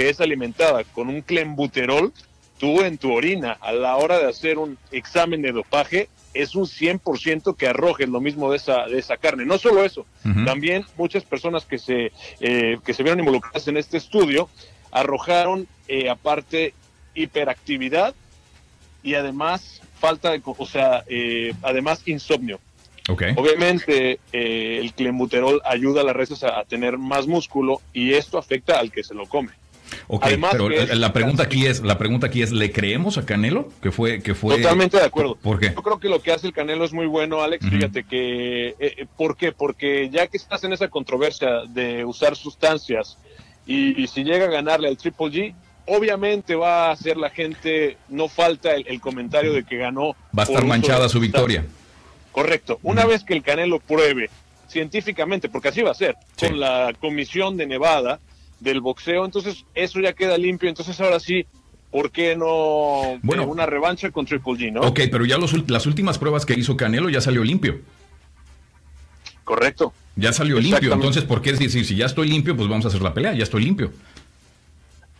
[0.00, 2.14] que es alimentada con un clenbuterol,
[2.58, 6.64] tú en tu orina a la hora de hacer un examen de dopaje es un
[6.64, 9.44] 100% que arrojes lo mismo de esa, de esa carne.
[9.44, 10.06] No solo eso,
[10.46, 14.48] también muchas personas que se, eh, que se vieron involucradas en este estudio
[14.90, 16.72] arrojaron eh, aparte
[17.14, 18.14] hiperactividad
[19.02, 22.58] y además falta de, o sea, eh, además insomnio.
[23.06, 23.34] Okay.
[23.36, 28.78] Obviamente eh, el clenbuterol ayuda a las reses a, tener más músculo y esto afecta
[28.78, 29.59] al que se lo come.
[30.08, 33.70] Ok, pero la pregunta aquí es, la pregunta aquí es, ¿le creemos a Canelo?
[33.82, 34.56] Que fue, que fue.
[34.56, 35.36] Totalmente de acuerdo.
[35.36, 35.72] ¿Por qué?
[35.74, 37.68] Yo creo que lo que hace el Canelo es muy bueno, Alex.
[37.68, 39.52] Fíjate que, ¿por qué?
[39.52, 43.18] Porque ya que estás en esa controversia de usar sustancias
[43.66, 45.54] y, si llega a ganarle al Triple G,
[45.86, 50.16] obviamente va a hacer la gente, no falta el, comentario de que ganó.
[50.36, 51.64] Va a estar manchada su victoria.
[52.32, 52.78] Correcto.
[52.82, 54.30] Una vez que el Canelo pruebe
[54.68, 58.20] científicamente, porque así va a ser, con la comisión de Nevada
[58.60, 60.68] del boxeo, entonces eso ya queda limpio.
[60.68, 61.46] Entonces ahora sí,
[61.90, 64.82] ¿por qué no bueno, una revancha con Triple G, no?
[64.82, 67.80] Ok, pero ya las últimas pruebas que hizo Canelo ya salió limpio.
[69.44, 69.92] Correcto.
[70.16, 73.00] Ya salió limpio, entonces, ¿por qué decir, si ya estoy limpio, pues vamos a hacer
[73.00, 73.92] la pelea, ya estoy limpio?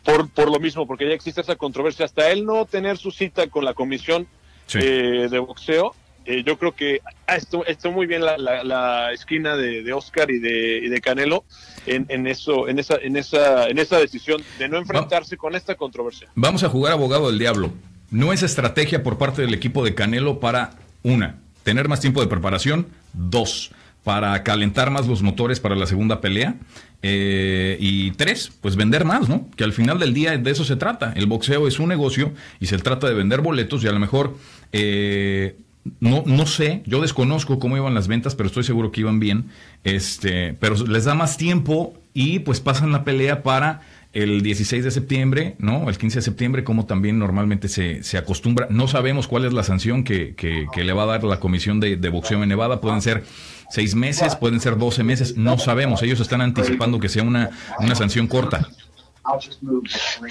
[0.05, 2.05] Por, por lo mismo, porque ya existe esa controversia.
[2.05, 4.26] Hasta él no tener su cita con la comisión
[4.74, 5.94] eh, de boxeo,
[6.31, 10.88] eh, yo creo que ah, esto, está muy bien la, esquina de, Oscar y de,
[10.88, 11.45] de Canelo
[11.87, 15.75] en, en, eso, en esa, en esa, en esa decisión de no enfrentarse con esta
[15.75, 16.29] controversia.
[16.35, 17.73] Vamos a jugar abogado del diablo.
[18.11, 22.27] No es estrategia por parte del equipo de Canelo para una, tener más tiempo de
[22.27, 23.73] preparación, dos,
[24.05, 26.57] para calentar más los motores para la segunda pelea.
[27.03, 29.49] Eh, y tres, pues vender más, ¿no?
[29.57, 31.12] Que al final del día de eso se trata.
[31.16, 34.37] El boxeo es un negocio y se trata de vender boletos y a lo mejor,
[34.73, 35.57] eh,
[36.01, 39.47] no, no sé, yo desconozco cómo iban las ventas, pero estoy seguro que iban bien.
[39.85, 43.81] Este, pero les da más tiempo y pues pasan la pelea para
[44.12, 45.88] el 16 de septiembre, ¿no?
[45.88, 48.66] El 15 de septiembre, como también normalmente se, se acostumbra.
[48.69, 51.97] No sabemos cuál es la sanción que, que, le va a dar la Comisión de,
[51.97, 52.81] de, Boxeo en Nevada.
[52.81, 53.25] Pueden ser
[53.71, 56.03] seis meses, pueden ser 12 meses, no sabemos.
[56.03, 58.69] Ellos están anticipando que sea una, una sanción corta.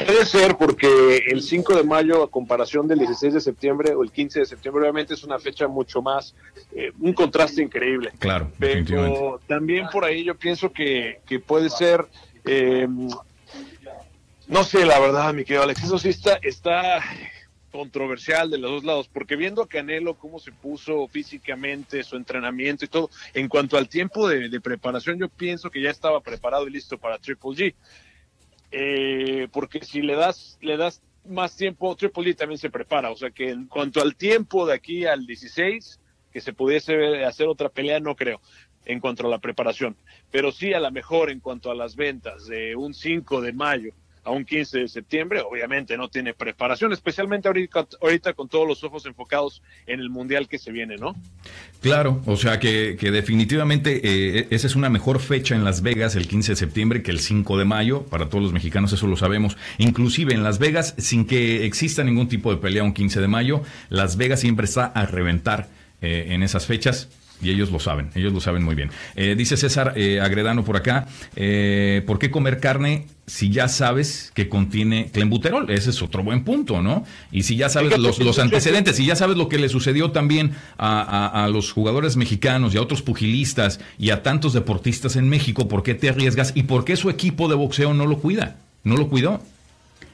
[0.05, 4.11] Puede ser porque el 5 de mayo, a comparación del 16 de septiembre o el
[4.11, 6.35] 15 de septiembre, obviamente es una fecha mucho más,
[6.71, 8.11] eh, un contraste increíble.
[8.19, 12.05] Claro, pero también por ahí yo pienso que, que puede ser
[12.45, 12.87] eh,
[14.49, 17.03] no sé, la verdad, mi querido Alex, eso sí está, está
[17.71, 22.83] controversial de los dos lados, porque viendo a Canelo cómo se puso físicamente, su entrenamiento
[22.83, 26.71] y todo, en cuanto al tiempo de, preparación, yo pienso que ya estaba preparado y
[26.71, 27.75] listo para Triple G.
[28.71, 33.11] Eh, porque si le das, le das más tiempo, Triple G también se prepara.
[33.11, 35.99] O sea que en cuanto al tiempo de aquí al 16,
[36.31, 38.41] que se pudiese hacer otra pelea, no creo,
[38.85, 39.95] en cuanto a la preparación.
[40.31, 43.93] Pero sí, a lo mejor en cuanto a las ventas de un 5 de mayo
[44.29, 48.83] a un 15 de septiembre, obviamente no tiene preparación, especialmente ahorita, ahorita con todos los
[48.83, 51.15] ojos enfocados en el Mundial que se viene, ¿no?
[51.81, 56.27] Claro, o sea que, definitivamente eh, esa es una mejor fecha en Las Vegas, el
[56.27, 59.57] 15 de septiembre, que el 5 de mayo, para todos los mexicanos eso lo sabemos.
[59.79, 63.63] Inclusive en Las Vegas, sin que exista ningún tipo de pelea un 15 de mayo,
[63.89, 65.69] Las Vegas siempre está a reventar
[66.01, 67.09] eh, en esas fechas
[67.41, 68.91] y ellos lo saben, ellos lo saben muy bien.
[69.15, 74.31] Eh, dice César eh, Agredano por acá, eh, ¿por qué comer carne si ya sabes
[74.33, 75.69] que contiene clenbuterol?
[75.69, 77.05] Ese es otro buen punto, ¿no?
[77.31, 80.51] Y si ya sabes los, los antecedentes, si ya sabes lo que le sucedió también
[80.77, 85.67] a, a, los jugadores mexicanos y a otros pugilistas y a tantos deportistas en México,
[85.67, 88.57] ¿por qué te arriesgas y por qué su equipo de boxeo no lo cuida?
[88.83, 89.41] ¿No lo cuidó?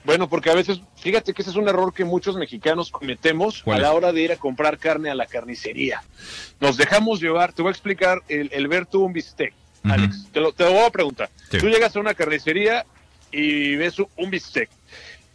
[0.06, 3.78] Bueno, porque a veces, fíjate que ese es un error que muchos mexicanos cometemos a
[3.78, 6.02] la hora de ir a comprar carne a la carnicería.
[6.60, 10.40] Nos dejamos llevar, te voy a explicar, el, el ver tú un bistec, Alex, te
[10.40, 11.30] lo, te lo, voy a preguntar.
[11.52, 12.88] Tú llegas a una carnicería
[13.32, 14.68] y ves un bistec.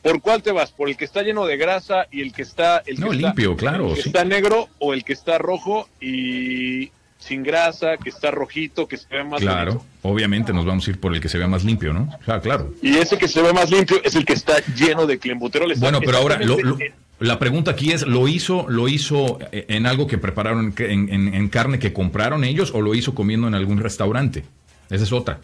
[0.03, 0.73] ¿Por cuál te vas?
[0.73, 2.83] ¿Por el que está lleno de grasa y el que está...
[2.85, 3.91] El no, que limpio, está, claro.
[3.91, 4.09] El que sí.
[4.09, 9.07] está negro o el que está rojo y sin grasa, que está rojito, que se
[9.11, 9.87] ve más Claro, bonito.
[10.03, 12.09] obviamente nos vamos a ir por el que se vea más limpio, ¿no?
[12.25, 12.75] Sea, claro.
[12.83, 15.73] Y ese que se ve más limpio es el que está lleno de clenbuterol.
[15.77, 16.79] Bueno, pero ahora lo, lo,
[17.21, 21.49] la pregunta aquí es, ¿lo hizo, lo hizo en algo que prepararon en, en, en
[21.51, 24.45] carne que compraron ellos o lo hizo comiendo en algún restaurante?
[24.89, 25.39] Esa es otra,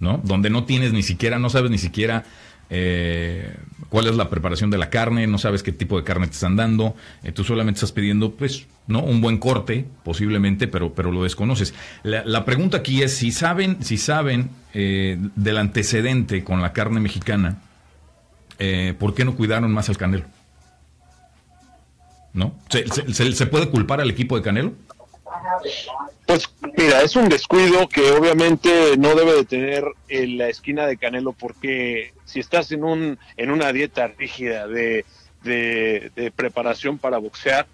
[0.00, 0.20] ¿no?
[0.24, 2.24] Donde no tienes ni siquiera, no sabes ni siquiera
[2.70, 3.56] eh,
[3.88, 6.56] cuál es la preparación de la carne, no sabes qué tipo de carne te están
[6.56, 9.02] dando, eh, tú solamente estás pidiendo, pues, ¿no?
[9.02, 11.74] Un buen corte, posiblemente, pero, pero lo desconoces.
[12.02, 17.62] La, pregunta aquí es si saben, si saben eh, del antecedente con la carne mexicana,
[18.98, 20.24] ¿por qué no cuidaron más al Canelo?
[22.32, 22.54] ¿No?
[22.68, 24.74] ¿Se, se, se puede culpar al equipo de Canelo?
[26.26, 30.96] Pues mira, es un descuido que obviamente no debe de tener en la esquina de
[30.96, 35.04] Canelo porque si estás en un en una dieta rígida de,
[35.42, 37.66] de, de preparación para boxear,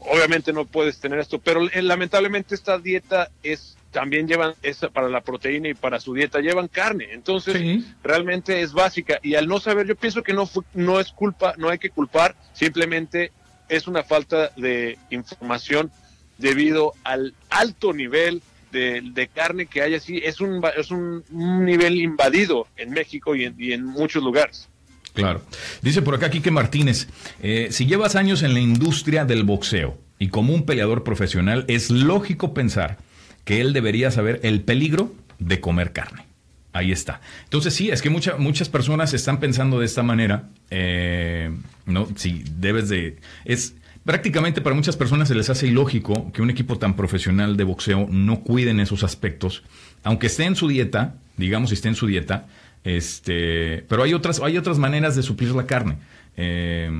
[0.00, 5.08] obviamente no puedes tener esto, pero eh, lamentablemente esta dieta es también llevan esa para
[5.08, 7.94] la proteína y para su dieta llevan carne, entonces sí.
[8.02, 11.54] realmente es básica y al no saber yo pienso que no fue, no es culpa,
[11.58, 13.30] no hay que culpar, simplemente
[13.68, 15.90] es una falta de información
[16.38, 18.42] debido al alto nivel
[18.72, 20.20] de, carne que hay así.
[20.22, 24.68] Es un, es un, nivel invadido en México y en, y en, muchos lugares.
[25.12, 25.42] Claro.
[25.80, 27.06] Dice por acá Quique Martínez,
[27.40, 31.90] eh, si llevas años en la industria del boxeo y como un peleador profesional, es
[31.90, 32.98] lógico pensar
[33.44, 36.26] que él debería saber el peligro de comer carne.
[36.72, 37.20] Ahí está.
[37.44, 40.48] Entonces sí, es que mucha, muchas personas están pensando de esta manera.
[40.70, 43.18] Eh, no, si debes de...
[43.44, 47.64] Es, Prácticamente para muchas personas se les hace ilógico que un equipo tan profesional de
[47.64, 49.62] boxeo no cuiden esos aspectos,
[50.02, 52.46] aunque esté en su dieta, digamos esté en su dieta,
[52.84, 55.96] este, pero hay otras, hay otras maneras de suplir la carne
[56.36, 56.90] eh,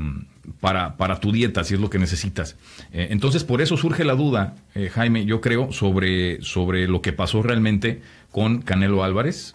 [0.61, 2.57] para, para tu dieta, si es lo que necesitas.
[2.93, 7.13] Eh, entonces, por eso surge la duda, eh, Jaime, yo creo, sobre, sobre lo que
[7.13, 9.55] pasó realmente con Canelo Álvarez.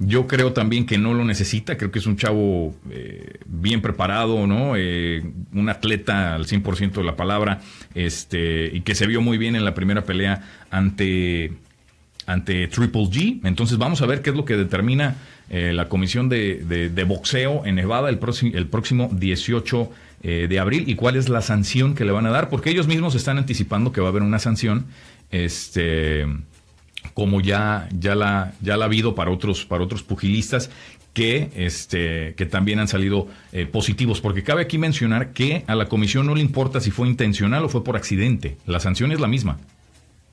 [0.00, 4.46] Yo creo también que no lo necesita, creo que es un chavo eh, bien preparado,
[4.46, 4.74] ¿no?
[4.76, 7.60] Eh, un atleta al 100% de la palabra,
[7.94, 11.52] este, y que se vio muy bien en la primera pelea ante,
[12.26, 13.40] ante Triple G.
[13.42, 15.16] Entonces vamos a ver qué es lo que determina
[15.50, 20.58] eh, la comisión de, de, de, boxeo en Nevada el, próximo, el próximo 18 de
[20.58, 23.38] abril y cuál es la sanción que le van a dar, porque ellos mismos están
[23.38, 24.86] anticipando que va a haber una sanción.
[25.30, 26.26] Este
[27.14, 30.70] como ya, ya, la, ya la ha habido para otros, para otros pugilistas
[31.12, 34.20] que, este, que también han salido eh, positivos.
[34.20, 37.68] Porque cabe aquí mencionar que a la comisión no le importa si fue intencional o
[37.68, 38.56] fue por accidente.
[38.66, 39.58] La sanción es la misma.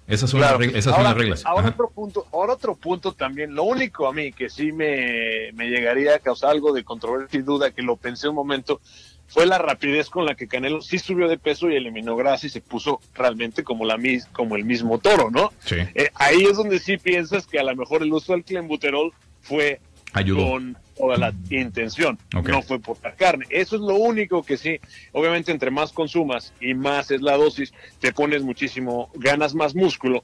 [0.08, 0.60] Esas son, claro.
[0.60, 1.46] las, reglas, esas ahora, son las reglas.
[1.46, 3.56] Ahora otro, punto, ahora otro punto también.
[3.56, 7.44] Lo único a mí que sí me, me llegaría a causar algo de controversia y
[7.44, 8.82] duda, que lo pensé un momento,
[9.28, 12.50] fue la rapidez con la que Canelo sí subió de peso y eliminó grasa y
[12.50, 13.98] se puso realmente como la
[14.32, 15.52] como el mismo toro, ¿no?
[15.60, 15.78] Sí.
[15.96, 19.80] Eh, ahí es donde sí piensas que a lo mejor el uso del clenbuterol fue
[20.14, 20.52] Ayudó.
[20.52, 22.54] con toda la intención, okay.
[22.54, 23.46] no fue por la carne.
[23.50, 24.80] Eso es lo único que sí,
[25.12, 30.24] obviamente entre más consumas y más es la dosis, te pones muchísimo, ganas más músculo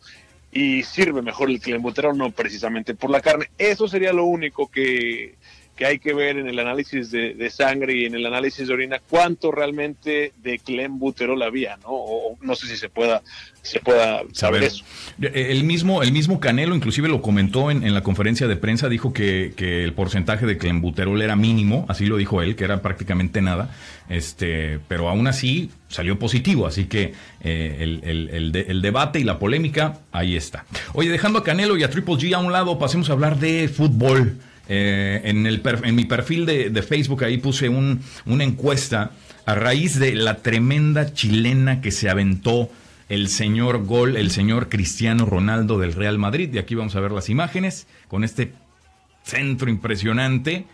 [0.52, 3.50] y sirve mejor el clenbuterol, no precisamente por la carne.
[3.58, 5.36] Eso sería lo único que
[5.82, 8.74] que hay que ver en el análisis de, de, sangre y en el análisis de
[8.76, 11.88] orina cuánto realmente de clenbuterol había, ¿no?
[11.90, 13.24] O, no sé si se pueda,
[13.64, 14.86] se pueda saber eso.
[15.20, 19.12] El mismo, el mismo Canelo inclusive lo comentó en, en la conferencia de prensa, dijo
[19.12, 23.42] que, que, el porcentaje de clenbuterol era mínimo, así lo dijo él, que era prácticamente
[23.42, 23.74] nada,
[24.08, 29.20] este, pero aún así salió positivo, así que eh, el, el, el, de, el, debate
[29.20, 30.64] y la polémica, ahí está.
[30.94, 33.68] Oye, dejando a Canelo y a Triple G a un lado, pasemos a hablar de
[33.68, 34.38] fútbol.
[34.74, 39.12] Eh, en, mi perfil de, Facebook ahí puse un, una encuesta
[39.46, 42.70] a raíz de la tremenda chilena que se aventó
[43.10, 46.54] el señor gol, el señor Cristiano Ronaldo del Real Madrid.
[46.54, 48.54] Y aquí vamos a ver las imágenes con este
[49.24, 50.68] centro impresionante.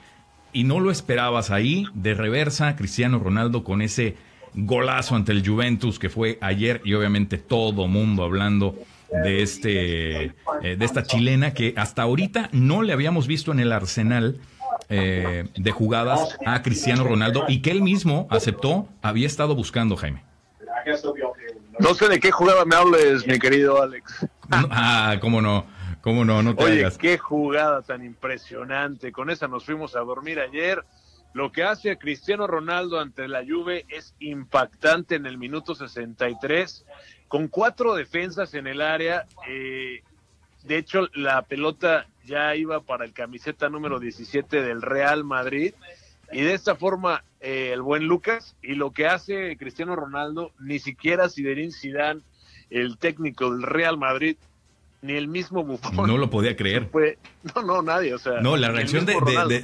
[0.53, 4.15] Y no lo esperabas ahí, de reversa, Cristiano Ronaldo con ese
[4.53, 8.75] golazo ante el Juventus que fue ayer y obviamente todo mundo hablando
[9.11, 13.71] de este eh, de esta chilena que hasta ahorita no le habíamos visto en el
[13.71, 14.39] arsenal
[14.89, 20.23] eh, de jugadas a Cristiano Ronaldo y que él mismo aceptó había estado buscando Jaime.
[21.79, 24.25] No sé de qué jugada me hables, mi querido Alex.
[24.49, 25.65] ah, cómo no,
[26.01, 29.11] cómo no, no te Oye, qué jugada tan impresionante.
[29.11, 30.83] Con esa nos fuimos a dormir ayer.
[31.33, 36.85] Lo que hace a Cristiano Ronaldo ante la Juve es impactante en el minuto 63,
[37.27, 39.27] con cuatro defensas en el área.
[39.47, 40.01] Eh,
[40.63, 45.73] de hecho, la pelota ya iba para el camiseta número 17 del Real Madrid.
[46.31, 50.79] Y de esta forma, eh, el buen Lucas, y lo que hace Cristiano Ronaldo, ni
[50.79, 52.21] siquiera Zinedine Zidane,
[52.69, 54.35] el técnico del Real Madrid,
[55.01, 56.07] ni el mismo Buffon.
[56.07, 56.89] No lo podía creer.
[57.55, 58.41] no, no, nadie, o sea.
[58.41, 59.15] No, la reacción de,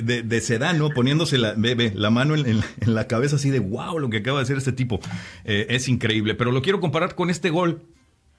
[0.02, 4.18] de, de, Sedano poniéndose la, la mano en, la cabeza así de wow, lo que
[4.18, 5.00] acaba de hacer este tipo.
[5.46, 7.82] Eh, es increíble, pero lo quiero comparar con este gol.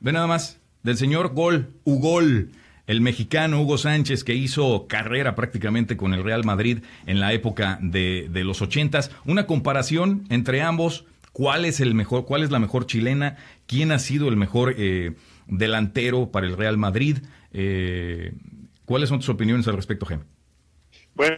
[0.01, 2.51] Ve nada más, del señor Gol, Ugol,
[2.87, 7.79] el mexicano Hugo Sánchez que hizo carrera prácticamente con el Real Madrid en la época
[7.81, 9.11] de, de los ochentas.
[9.25, 11.07] Una comparación entre ambos.
[11.35, 12.25] ¿Cuál es el mejor?
[12.25, 13.37] ¿Cuál es la mejor chilena?
[13.67, 14.77] ¿Quién ha sido el mejor?
[14.79, 15.15] Eh,
[15.47, 17.19] delantero para el Real Madrid.
[17.53, 18.33] Eh,
[18.85, 20.25] ¿Cuáles son tus opiniones al respecto, Jaime?
[21.15, 21.37] Bueno,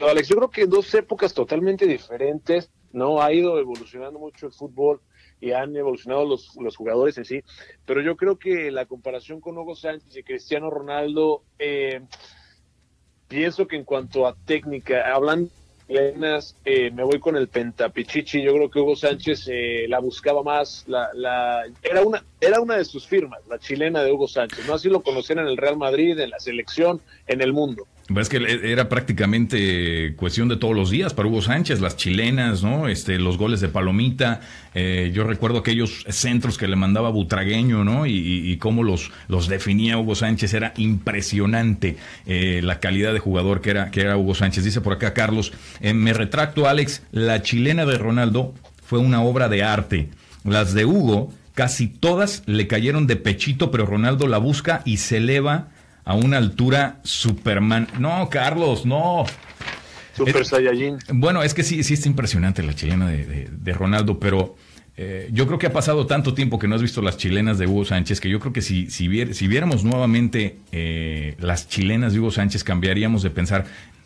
[0.00, 3.20] Alex, yo creo que dos épocas totalmente diferentes, ¿no?
[3.20, 5.00] Ha ido evolucionando mucho el fútbol
[5.40, 7.42] y han evolucionado los, los jugadores en sí,
[7.84, 12.00] pero yo creo que la comparación con Hugo Sánchez y Cristiano Ronaldo, eh,
[13.28, 15.50] pienso que en cuanto a técnica, hablando
[15.88, 18.42] eh, me voy con el Pentapichichi.
[18.42, 20.84] Yo creo que Hugo Sánchez eh, la buscaba más.
[20.86, 24.66] La, la, era, una, era una de sus firmas, la chilena de Hugo Sánchez.
[24.66, 27.86] No así lo conocían en el Real Madrid, en la selección, en el mundo.
[28.06, 32.86] Es que era prácticamente cuestión de todos los días para Hugo Sánchez, las chilenas, ¿no?
[32.86, 34.42] Este, los goles de Palomita.
[34.74, 38.04] Eh, yo recuerdo aquellos centros que le mandaba Butragueño, ¿no?
[38.06, 40.52] Y, cómo los, los definía Hugo Sánchez.
[40.52, 44.64] Era impresionante eh, la calidad de jugador que era, que era Hugo Sánchez.
[44.64, 48.52] Dice por acá Carlos, eh, me retracto, Alex, la chilena de Ronaldo
[48.84, 50.10] fue una obra de arte.
[50.44, 55.16] Las de Hugo, casi todas le cayeron de pechito, pero Ronaldo la busca y se
[55.16, 55.68] eleva
[56.04, 57.88] a una altura Superman.
[57.98, 59.24] No, Carlos, no.
[60.16, 60.98] Super Saiyajin.
[61.12, 64.54] Bueno, es que sí, sí está impresionante la chilena de, Ronaldo, pero
[64.96, 67.66] eh, yo creo que ha pasado tanto tiempo que no has visto las chilenas de
[67.66, 72.30] Hugo Sánchez que yo creo que si, si, viéramos nuevamente eh, las chilenas de Hugo
[72.30, 73.64] Sánchez cambiaríamos de pensar.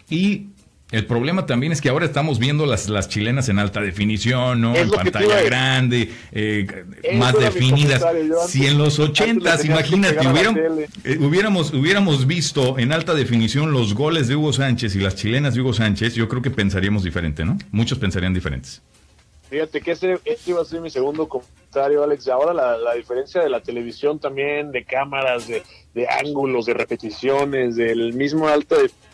[0.08, 0.46] Y
[0.90, 4.74] el problema también es que ahora estamos viendo las, las chilenas en alta definición, ¿no?
[4.74, 6.66] en pantalla grande, eh,
[7.14, 8.02] más definidas.
[8.46, 10.26] si en los ochentas, imagínate,
[11.04, 15.54] eh, hubiéramos, hubiéramos visto en alta definición los goles de Hugo Sánchez y las chilenas
[15.54, 17.58] de Hugo Sánchez, yo creo que pensaríamos diferente, ¿no?
[17.70, 18.80] Muchos pensarían diferentes.
[19.50, 22.28] Fíjate que ese, este iba a ser mi segundo comentario, Alex.
[22.28, 25.62] Ahora la, la diferencia de la televisión también, de cámaras, de,
[25.94, 29.07] de ángulos, de repeticiones, del mismo alta definición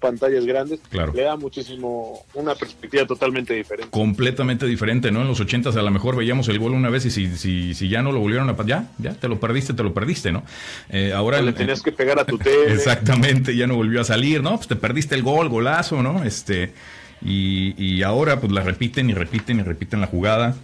[0.00, 3.90] pantallas grandes, le da muchísimo una perspectiva totalmente diferente.
[3.90, 5.22] Completamente diferente, ¿no?
[5.22, 7.88] En los ochentas a lo mejor veíamos el gol una vez y si, si, si
[7.88, 10.42] ya no lo volvieron a ya, ya te lo perdiste, te lo perdiste, ¿no?
[10.90, 12.72] Eh, ahora le tenías que pegar a tu tele.
[12.72, 14.56] Exactamente, ya no volvió a salir, ¿no?
[14.56, 16.24] Pues te perdiste el gol, golazo, ¿no?
[16.24, 16.72] Este
[17.20, 20.54] y, y ahora pues la repiten y repiten y repiten la jugada.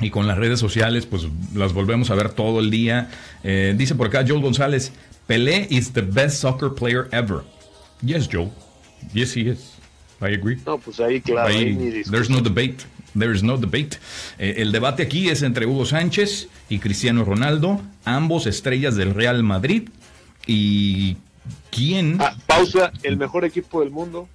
[0.00, 3.08] Y con las redes sociales, pues las volvemos a ver todo el día.
[3.44, 4.92] Eh, dice por acá Joel González,
[5.26, 7.42] Pelé is the best soccer player ever.
[8.02, 8.50] Yes, Joe.
[9.12, 9.78] Yes, he is.
[10.20, 10.58] I agree.
[10.66, 11.48] No, pues ahí, claro.
[11.48, 12.84] Ahí, there's no debate.
[13.14, 13.98] There's no debate.
[14.38, 19.42] Eh, el debate aquí es entre Hugo Sánchez y Cristiano Ronaldo, ambos estrellas del Real
[19.42, 19.88] Madrid.
[20.46, 21.16] ¿Y
[21.70, 22.16] quién?
[22.20, 24.28] Ah, pausa, el mejor equipo del mundo.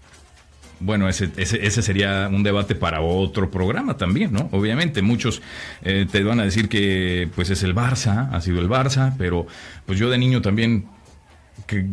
[0.79, 4.47] Bueno, ese, ese, sería un debate para otro programa también, ¿no?
[4.51, 5.41] Obviamente, muchos
[5.81, 9.47] eh, te van a decir que pues es el Barça, ha sido el Barça, pero
[9.87, 10.85] pues yo de niño también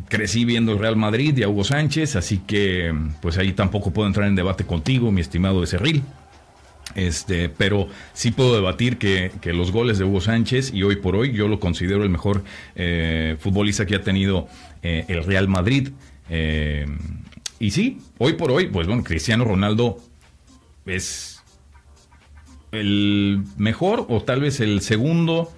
[0.08, 4.06] crecí viendo el Real Madrid y a Hugo Sánchez, así que pues ahí tampoco puedo
[4.06, 6.02] entrar en debate contigo, mi estimado Becerril.
[6.94, 11.32] Este, pero sí puedo debatir que, los goles de Hugo Sánchez, y hoy por hoy
[11.32, 12.44] yo lo considero el mejor
[12.76, 14.48] eh, futbolista que ha tenido
[14.82, 15.90] eh, el Real Madrid.
[16.30, 16.86] Eh,
[17.58, 19.98] y sí, hoy por hoy, pues bueno, Cristiano Ronaldo
[20.86, 21.42] es
[22.70, 25.52] el mejor o tal vez el segundo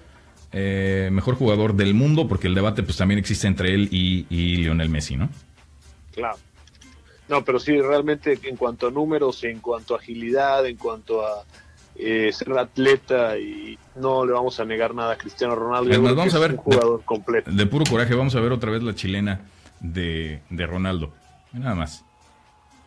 [0.51, 4.25] eh, mejor jugador del mundo, porque el debate pues también existe entre él y,
[4.57, 5.29] Lionel Messi, ¿no?
[6.13, 6.37] Claro.
[7.27, 11.43] No, pero sí, realmente en cuanto a números, en cuanto a agilidad, en cuanto a
[11.95, 16.01] eh, ser atleta y no le vamos a negar nada a Cristiano Ronaldo.
[16.15, 17.51] vamos a ver, un jugador completo.
[17.51, 19.41] De puro coraje, vamos a ver otra vez la chilena
[19.81, 21.11] de, de Ronaldo.
[21.51, 22.05] Nada más.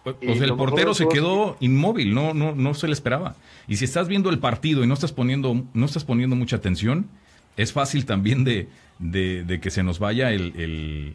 [0.04, 3.34] O sea, el portero se quedó inmóvil, no, no, no se le esperaba.
[3.68, 7.08] Y si estás viendo el partido y no estás poniendo, no estás poniendo mucha atención,
[7.62, 11.14] es fácil también de, de, que se nos vaya el,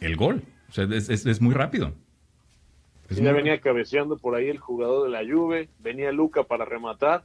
[0.00, 0.42] el, gol.
[0.68, 1.92] O sea, es, es, muy rápido.
[3.08, 7.24] ya venía cabeceando por ahí el jugador de la Juve, venía Luca para rematar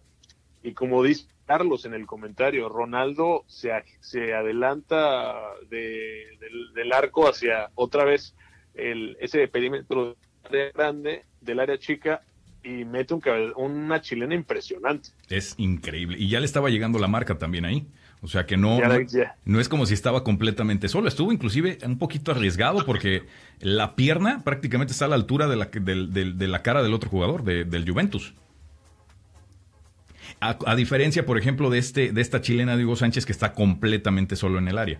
[0.63, 5.35] y como dice Carlos en el comentario, Ronaldo se, se adelanta
[5.69, 6.25] de,
[6.73, 8.35] del, arco hacia otra vez
[8.73, 10.17] el, ese perímetro
[10.73, 12.23] grande del área chica
[12.63, 13.21] y mete un,
[13.57, 15.09] una chilena impresionante.
[15.29, 16.17] Es increíble.
[16.17, 17.85] Y ya le estaba llegando la marca también ahí.
[18.21, 18.79] O sea que no,
[19.45, 21.07] no, es como si estaba completamente solo.
[21.07, 23.23] Estuvo inclusive un poquito arriesgado porque
[23.59, 27.43] la pierna prácticamente está a la altura de la, de, la cara del otro jugador,
[27.43, 28.33] del Juventus.
[30.39, 34.35] A, diferencia, por ejemplo, de, este, de esta chilena de Hugo Sánchez que está completamente
[34.35, 34.99] solo en el área.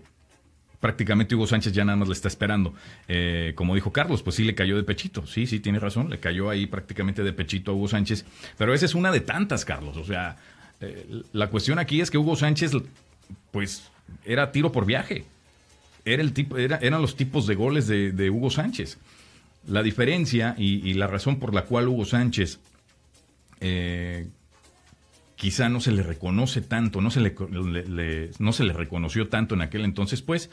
[0.79, 2.73] Prácticamente Hugo Sánchez ya nada más le está esperando.
[3.07, 5.25] Eh, como dijo Carlos, pues sí le cayó de pechito.
[5.27, 6.09] Sí, sí, tiene razón.
[6.09, 8.25] Le cayó ahí prácticamente de pechito a Hugo Sánchez.
[8.57, 9.97] Pero esa es una de tantas, Carlos.
[9.97, 10.37] O sea,
[10.81, 12.71] eh, la cuestión aquí es que Hugo Sánchez,
[13.51, 13.89] pues,
[14.25, 15.25] era tiro por viaje.
[16.03, 18.97] Era el tipo, era, eran los tipos de goles de, Hugo Sánchez.
[19.67, 22.59] La diferencia y, la razón por la cual Hugo Sánchez
[23.61, 24.27] eh,
[25.35, 27.35] quizá no se le reconoce tanto, no se le,
[28.37, 30.51] no se le reconoció tanto en aquel entonces, pues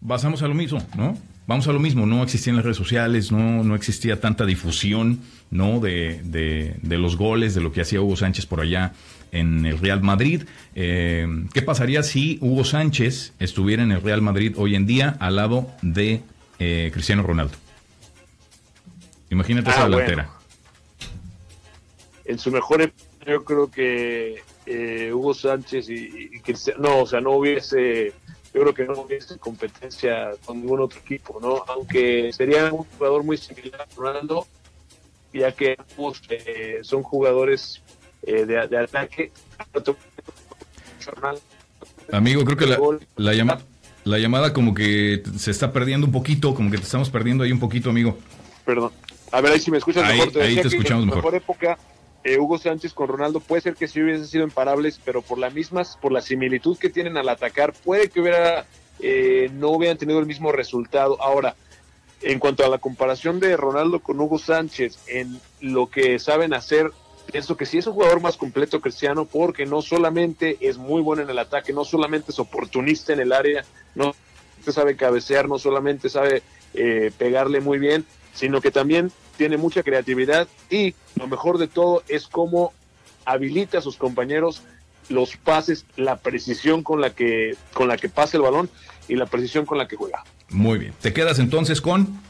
[0.00, 1.16] basamos a lo mismo, ¿no?
[1.46, 5.20] Vamos a lo mismo, no existían las redes sociales, no, no existía tanta difusión,
[5.50, 5.80] ¿no?
[5.80, 8.92] De, de, los goles, de lo que hacía Hugo Sánchez por allá
[9.32, 10.44] en el Real Madrid.
[10.74, 15.36] Eh, ¿Qué pasaría si Hugo Sánchez estuviera en el Real Madrid hoy en día al
[15.36, 16.20] lado de
[16.58, 17.54] eh, Cristiano Ronaldo?
[19.30, 20.30] Imagínate esa ah, delantera.
[22.26, 22.92] En su mejor
[23.26, 28.12] yo creo que eh, Hugo Sánchez y, Cristiano, no, o sea, no hubiese,
[28.52, 31.64] yo creo que no hubiese competencia con ningún otro equipo, ¿no?
[31.68, 34.46] Aunque sería un jugador muy similar a Ronaldo,
[35.32, 37.82] ya que ambos eh, son jugadores
[38.22, 39.32] eh, de, ataque.
[42.10, 42.78] Amigo, creo que la,
[43.16, 43.62] la, llamada,
[44.04, 47.52] la llamada como que se está perdiendo un poquito, como que te estamos perdiendo ahí
[47.52, 48.18] un poquito, amigo.
[48.64, 48.92] Perdón.
[49.30, 50.42] A ver, ahí si me escuchas mejor.
[50.42, 51.24] ahí te escuchamos mejor.
[51.24, 51.78] mejor época
[52.24, 55.50] eh, Hugo Sánchez con Ronaldo, puede ser que sí hubiesen sido imparables, pero por la
[55.50, 58.64] misma, por la similitud que tienen al atacar, puede que hubiera,
[59.00, 61.20] eh, no hubieran tenido el mismo resultado.
[61.20, 61.56] Ahora,
[62.20, 66.92] en cuanto a la comparación de Ronaldo con Hugo Sánchez en lo que saben hacer,
[67.30, 71.22] pienso que sí es un jugador más completo cristiano porque no solamente es muy bueno
[71.22, 73.64] en el ataque, no solamente es oportunista en el área,
[73.94, 74.14] no
[74.70, 76.42] sabe cabecear, no solamente sabe
[76.74, 78.04] eh, pegarle muy bien,
[78.34, 82.72] sino que también tiene mucha creatividad y lo mejor de todo es cómo
[83.24, 84.62] habilita a sus compañeros
[85.08, 88.70] los pases, la precisión con la que con la que pasa el balón
[89.08, 90.24] y la precisión con la que juega.
[90.48, 90.94] Muy bien.
[91.00, 92.20] ¿Te quedas entonces con?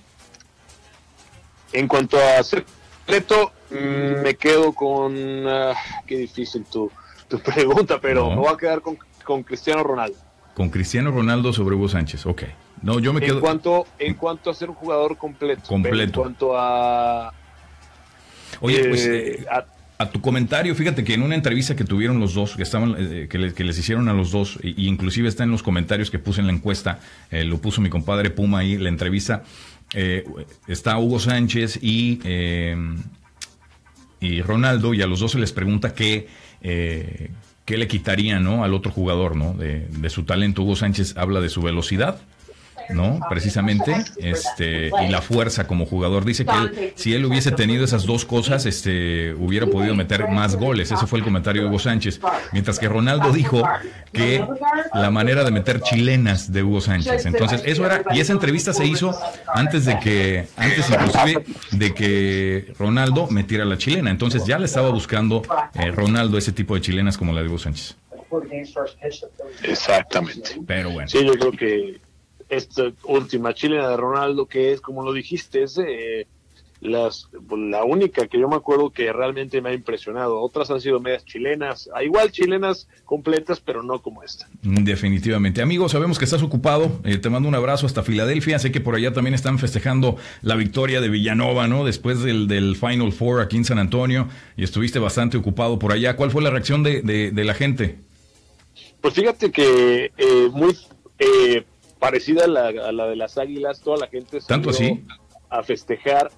[1.72, 2.64] En cuanto a ser
[2.98, 5.14] completo, mm, me quedo con
[5.46, 5.74] ah,
[6.06, 6.90] qué difícil tu,
[7.28, 10.16] tu pregunta, pero me voy a quedar con, con Cristiano Ronaldo.
[10.54, 12.42] Con Cristiano Ronaldo sobre Hugo Sánchez, ok.
[12.82, 13.36] No, yo me quedo.
[13.36, 15.62] En cuanto, en cuanto a ser un jugador completo.
[15.66, 16.20] Completo.
[16.20, 17.32] En cuanto a.
[18.60, 19.06] Oye, pues.
[19.06, 19.46] Eh, eh,
[19.98, 23.28] a, tu comentario, fíjate que en una entrevista que tuvieron los dos, que estaban, eh,
[23.30, 26.48] que, les, hicieron a los dos, y, inclusive está en los comentarios que puse en
[26.48, 26.98] la encuesta,
[27.30, 29.44] lo puso mi compadre Puma ahí, la entrevista,
[30.66, 32.18] está Hugo Sánchez y,
[34.22, 36.28] y Ronaldo, y a los dos se les pregunta qué,
[36.62, 38.64] qué le quitaría ¿no?
[38.64, 39.54] al otro jugador ¿no?
[39.54, 40.62] de su talento.
[40.62, 42.20] Hugo Sánchez habla de su velocidad,
[42.94, 43.20] ¿no?
[43.28, 46.24] Precisamente, este, y la fuerza como jugador.
[46.24, 50.90] Dice que si él hubiese tenido esas dos cosas, este, hubiera podido meter más goles.
[50.90, 52.20] Ese fue el comentario de Hugo Sánchez.
[52.52, 53.62] Mientras que Ronaldo dijo
[54.12, 54.44] que
[54.94, 57.26] la manera de meter chilenas de Hugo Sánchez.
[57.26, 59.14] Entonces, eso era, y esa entrevista se hizo
[59.54, 64.10] antes de que, antes inclusive de que Ronaldo metiera la chilena.
[64.10, 65.42] Entonces ya le estaba buscando
[65.74, 67.96] eh, Ronaldo ese tipo de chilenas como la de Hugo Sánchez.
[69.62, 70.60] Exactamente.
[70.66, 71.08] Pero bueno.
[71.08, 72.00] Sí, yo creo que
[72.52, 76.26] esta última chilena de Ronaldo, que es, como lo dijiste, es eh,
[76.82, 80.40] las, la única que yo me acuerdo que realmente me ha impresionado.
[80.40, 84.48] Otras han sido medias chilenas, igual chilenas completas, pero no como esta.
[84.62, 85.62] Definitivamente.
[85.62, 87.00] Amigo, sabemos que estás ocupado.
[87.04, 88.58] Eh, te mando un abrazo hasta Filadelfia.
[88.58, 91.84] Sé que por allá también están festejando la victoria de Villanova, ¿no?
[91.84, 96.16] Después del, del Final Four aquí en San Antonio y estuviste bastante ocupado por allá.
[96.16, 97.96] ¿Cuál fue la reacción de, de, la gente?
[99.00, 100.76] Pues fíjate que eh, muy...
[101.18, 101.64] Eh,
[102.02, 102.48] parecida a
[102.92, 105.04] la, de las Águilas, toda la gente ¿Tanto así?
[105.48, 106.32] a festejar.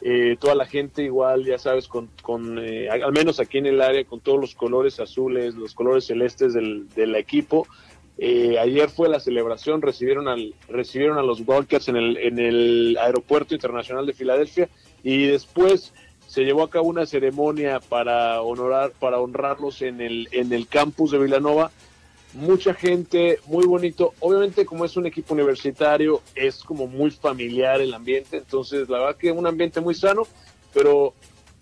[0.00, 3.82] Eh, toda la gente igual, ya sabes, con, con eh, al menos aquí en el
[3.82, 7.66] área, con todos los colores azules, los colores celestes del, del equipo.
[8.16, 12.96] Eh, ayer fue la celebración, recibieron, al, recibieron a los Wildcats en el, en el
[13.00, 14.68] Aeropuerto Internacional de Filadelfia
[15.02, 15.92] y después
[16.28, 21.10] se llevó a cabo una ceremonia para honorar, para honrarlos en el, en el campus
[21.10, 21.72] de Villanova.
[22.34, 24.12] Mucha gente, muy bonito.
[24.20, 28.36] Obviamente, como es un equipo universitario, es como muy familiar el ambiente.
[28.36, 30.26] Entonces, la verdad que un ambiente muy sano,
[30.74, 31.14] pero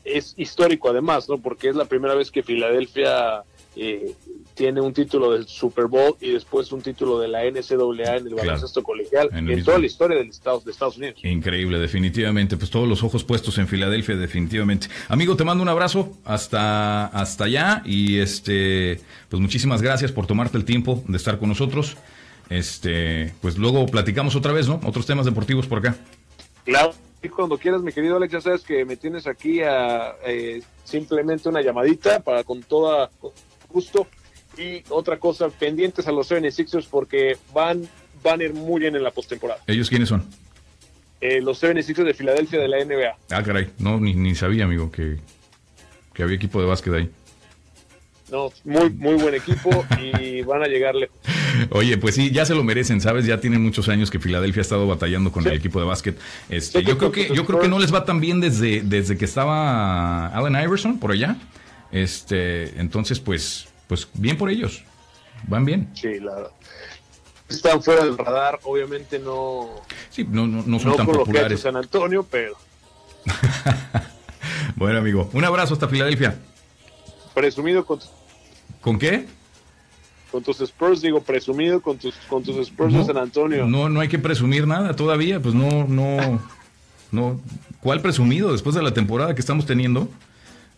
[0.04, 1.38] es histórico además, ¿no?
[1.38, 3.44] Porque es la primera vez que Filadelfia
[3.76, 4.14] eh,
[4.54, 8.34] tiene un título del Super Bowl y después un título de la NCAA en el
[8.34, 11.20] baloncesto colegial en, en toda la historia del Estado, de Estados Unidos.
[11.22, 12.56] Increíble, definitivamente.
[12.56, 14.88] Pues todos los ojos puestos en Filadelfia, definitivamente.
[15.08, 20.56] Amigo, te mando un abrazo hasta, hasta allá y este, pues muchísimas gracias por tomarte
[20.56, 21.98] el tiempo de estar con nosotros.
[22.48, 24.80] Este, pues luego platicamos otra vez, ¿no?
[24.84, 25.96] Otros temas deportivos por acá.
[26.64, 30.62] Claro, y cuando quieras, mi querido Alex, ya sabes que me tienes aquí a eh,
[30.84, 33.10] simplemente una llamadita para con toda
[33.76, 34.06] gusto.
[34.56, 37.86] Y otra cosa, pendientes a los 76ers porque van,
[38.22, 39.60] van a ir muy bien en la postemporada.
[39.66, 40.24] ¿Ellos quiénes son?
[41.20, 43.16] Eh, los 76ers de Filadelfia de la NBA.
[43.30, 45.18] Ah, caray, no, ni, ni sabía, amigo, que,
[46.14, 47.10] que había equipo de básquet ahí.
[48.30, 49.70] No, muy, muy buen equipo
[50.00, 51.10] y van a llegarle.
[51.70, 53.24] Oye, pues sí, ya se lo merecen, ¿sabes?
[53.24, 55.50] Ya tienen muchos años que Filadelfia ha estado batallando con sí.
[55.50, 56.18] el equipo de básquet.
[56.48, 59.26] Este, yo creo que, yo creo que no les va tan bien desde, desde que
[59.26, 61.36] estaba Allen Iverson por allá.
[61.96, 64.84] Este, entonces, pues, pues bien por ellos.
[65.48, 65.90] Van bien.
[65.94, 66.50] Sí, la
[67.48, 69.70] están fuera del radar, obviamente no.
[70.10, 71.26] Sí, no, no, no son no tan populares.
[71.26, 72.56] Lo que ha hecho San Antonio, pero.
[74.76, 76.38] bueno, amigo, un abrazo hasta Filadelfia.
[77.34, 78.00] Presumido con.
[78.82, 79.26] ¿Con qué?
[80.30, 83.66] Con tus Spurs, digo, presumido con tus, con tus Spurs no, de San Antonio.
[83.66, 86.42] No, no hay que presumir nada todavía, pues no, no,
[87.10, 87.40] no.
[87.80, 90.08] ¿Cuál presumido después de la temporada que estamos teniendo?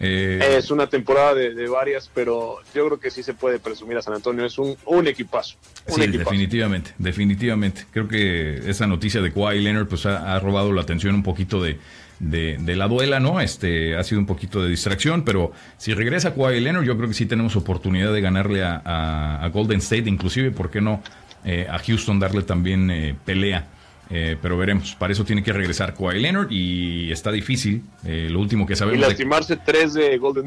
[0.00, 3.96] Eh, es una temporada de, de, varias, pero yo creo que sí se puede presumir
[3.96, 4.44] a San Antonio.
[4.44, 5.56] Es un, un equipazo.
[5.88, 6.30] Un sí, equipazo.
[6.30, 7.84] definitivamente, definitivamente.
[7.90, 11.60] Creo que esa noticia de Kawhi Leonard pues ha, ha robado la atención un poquito
[11.60, 11.78] de,
[12.20, 13.40] de, de, la duela, ¿no?
[13.40, 17.14] Este ha sido un poquito de distracción, pero si regresa Kawhi Leonard, yo creo que
[17.14, 21.02] sí tenemos oportunidad de ganarle a, a, a Golden State, inclusive, ¿por qué no?
[21.44, 23.66] Eh, a Houston darle también eh, pelea.
[24.10, 27.82] Eh, pero veremos, para eso tiene que regresar Kawhi Leonard y está difícil.
[28.04, 28.98] Eh, lo último que sabemos.
[28.98, 29.62] Y lastimarse de...
[29.64, 30.46] tres de Golden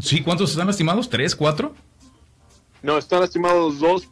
[0.00, 1.08] Sí, ¿cuántos están lastimados?
[1.08, 1.74] ¿Tres, cuatro?
[2.82, 4.08] No, están lastimados dos,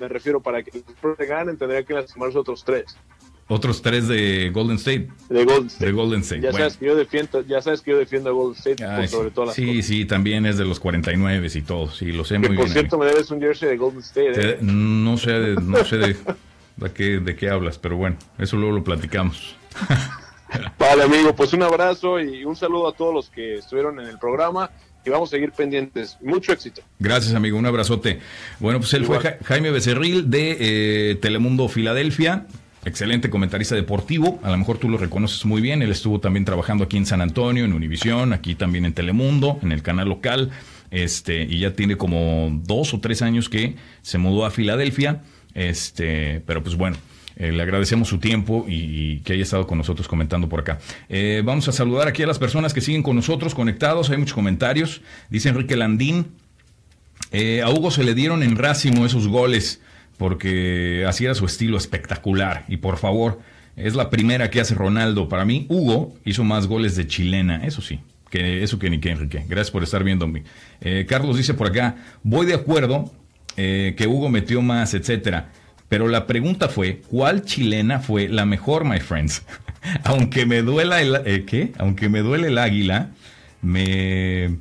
[0.00, 2.96] me refiero para que los ganen, tendría que lastimarse otros tres.
[3.50, 5.08] Otros tres de Golden State.
[5.30, 5.86] De Golden State.
[5.86, 6.40] De Golden State.
[6.42, 6.64] Ya, bueno.
[6.64, 9.30] sabes que yo defiendo, ya sabes que yo defiendo a Golden State Ay, por sobre
[9.30, 9.86] todas las sí, cosas.
[9.86, 11.90] Sí, sí, también es de los 49 y todo.
[11.90, 12.66] Sí, lo sé que muy por bien.
[12.66, 13.06] Por cierto, amigo.
[13.06, 14.32] me debes un jersey de Golden State.
[14.36, 14.58] ¿eh?
[14.60, 16.16] No sé, no sé de,
[16.78, 19.56] de, qué, de qué hablas, pero bueno, eso luego lo platicamos.
[20.78, 24.18] vale, amigo, pues un abrazo y un saludo a todos los que estuvieron en el
[24.18, 24.70] programa
[25.04, 26.16] y vamos a seguir pendientes.
[26.20, 26.82] Mucho éxito.
[26.98, 27.58] Gracias, amigo.
[27.58, 28.20] Un abrazote.
[28.60, 29.20] Bueno, pues él Igual.
[29.20, 30.56] fue Jaime Becerril de
[31.10, 32.46] eh, Telemundo Filadelfia.
[32.84, 36.84] Excelente comentarista deportivo, a lo mejor tú lo reconoces muy bien, él estuvo también trabajando
[36.84, 40.50] aquí en San Antonio, en Univisión, aquí también en Telemundo, en el canal local,
[40.90, 45.22] este, y ya tiene como dos o tres años que se mudó a Filadelfia,
[45.54, 46.96] este, pero pues bueno,
[47.36, 50.78] eh, le agradecemos su tiempo y, que haya estado con nosotros comentando por acá.
[51.08, 54.10] Eh, vamos a saludar aquí a las personas que siguen con nosotros conectados.
[54.10, 55.02] Hay muchos comentarios.
[55.30, 56.26] Dice Enrique Landín.
[57.30, 59.80] Eh, a Hugo se le dieron en racimo esos goles
[60.16, 62.64] porque así era su estilo espectacular.
[62.66, 63.40] Y por favor,
[63.76, 65.28] es la primera que hace Ronaldo.
[65.28, 68.00] Para mí, Hugo hizo más goles de chilena, eso sí.
[68.30, 69.44] Que eso que ni que Enrique.
[69.48, 70.42] Gracias por estar viéndome.
[70.80, 73.12] Eh, Carlos dice por acá, voy de acuerdo
[73.60, 75.48] eh, que Hugo metió más, etcétera.
[75.88, 79.42] Pero la pregunta fue, ¿cuál chilena fue la mejor, my friends?
[80.04, 81.16] Aunque me duela el...
[81.24, 81.72] Eh, ¿Qué?
[81.76, 83.10] Aunque me duele el águila,
[83.60, 84.58] me...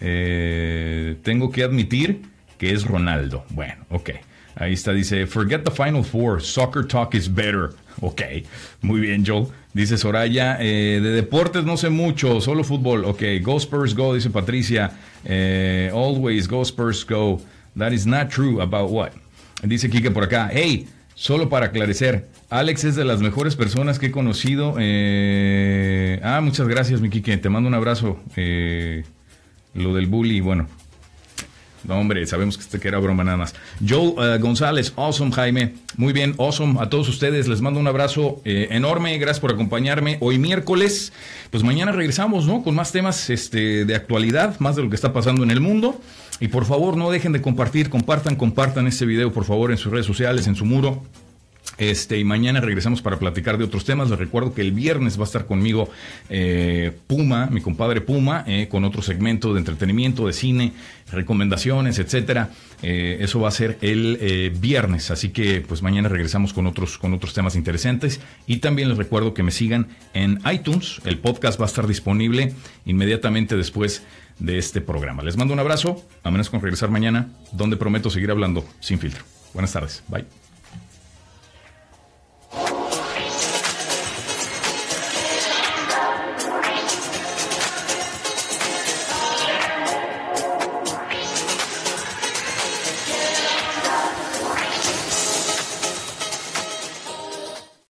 [0.00, 2.20] Eh, tengo que admitir
[2.58, 3.46] que es Ronaldo.
[3.48, 4.10] Bueno, ok.
[4.56, 7.70] Ahí está, dice, forget the Final Four, soccer talk is better.
[8.00, 8.22] Ok,
[8.80, 9.48] muy bien, Joel.
[9.74, 13.04] Dice Soraya, de deportes no sé mucho, solo fútbol.
[13.04, 14.90] Ok, go Spurs go, dice Patricia.
[15.92, 17.38] Always go Spurs go.
[17.76, 19.12] That is not true about what?
[19.62, 24.06] Dice Kike por acá, hey, solo para aclarecer, Alex es de las mejores personas que
[24.06, 24.76] he conocido.
[24.78, 26.20] Eh...
[26.22, 28.20] Ah, muchas gracias, mi Kike, te mando un abrazo.
[28.36, 29.04] Eh...
[29.74, 30.68] Lo del bully, bueno,
[31.84, 33.54] no, hombre, sabemos que, este, que era broma nada más.
[33.86, 35.74] Joel uh, González, awesome, Jaime.
[35.96, 36.78] Muy bien, awesome.
[36.80, 39.18] A todos ustedes les mando un abrazo eh, enorme.
[39.18, 41.12] Gracias por acompañarme hoy miércoles.
[41.50, 42.62] Pues mañana regresamos, ¿no?
[42.62, 46.00] Con más temas este, de actualidad, más de lo que está pasando en el mundo.
[46.42, 49.92] Y por favor, no dejen de compartir, compartan, compartan este video, por favor, en sus
[49.92, 51.04] redes sociales, en su muro.
[51.78, 54.10] Este, y mañana regresamos para platicar de otros temas.
[54.10, 55.88] Les recuerdo que el viernes va a estar conmigo
[56.28, 60.72] eh, Puma, mi compadre Puma, eh, con otro segmento de entretenimiento, de cine,
[61.12, 62.50] recomendaciones, etcétera.
[62.82, 67.14] Eh, eso va a ser el viernes, así que pues mañana regresamos con otros, con
[67.14, 68.20] otros temas interesantes.
[68.48, 71.00] Y también les recuerdo que me sigan en iTunes.
[71.04, 72.52] El podcast va a estar disponible
[72.84, 74.02] inmediatamente después
[74.42, 75.22] de este programa.
[75.22, 79.24] Les mando un abrazo, a menos con regresar mañana, donde prometo seguir hablando sin filtro.
[79.54, 80.02] Buenas tardes.
[80.08, 80.41] Bye.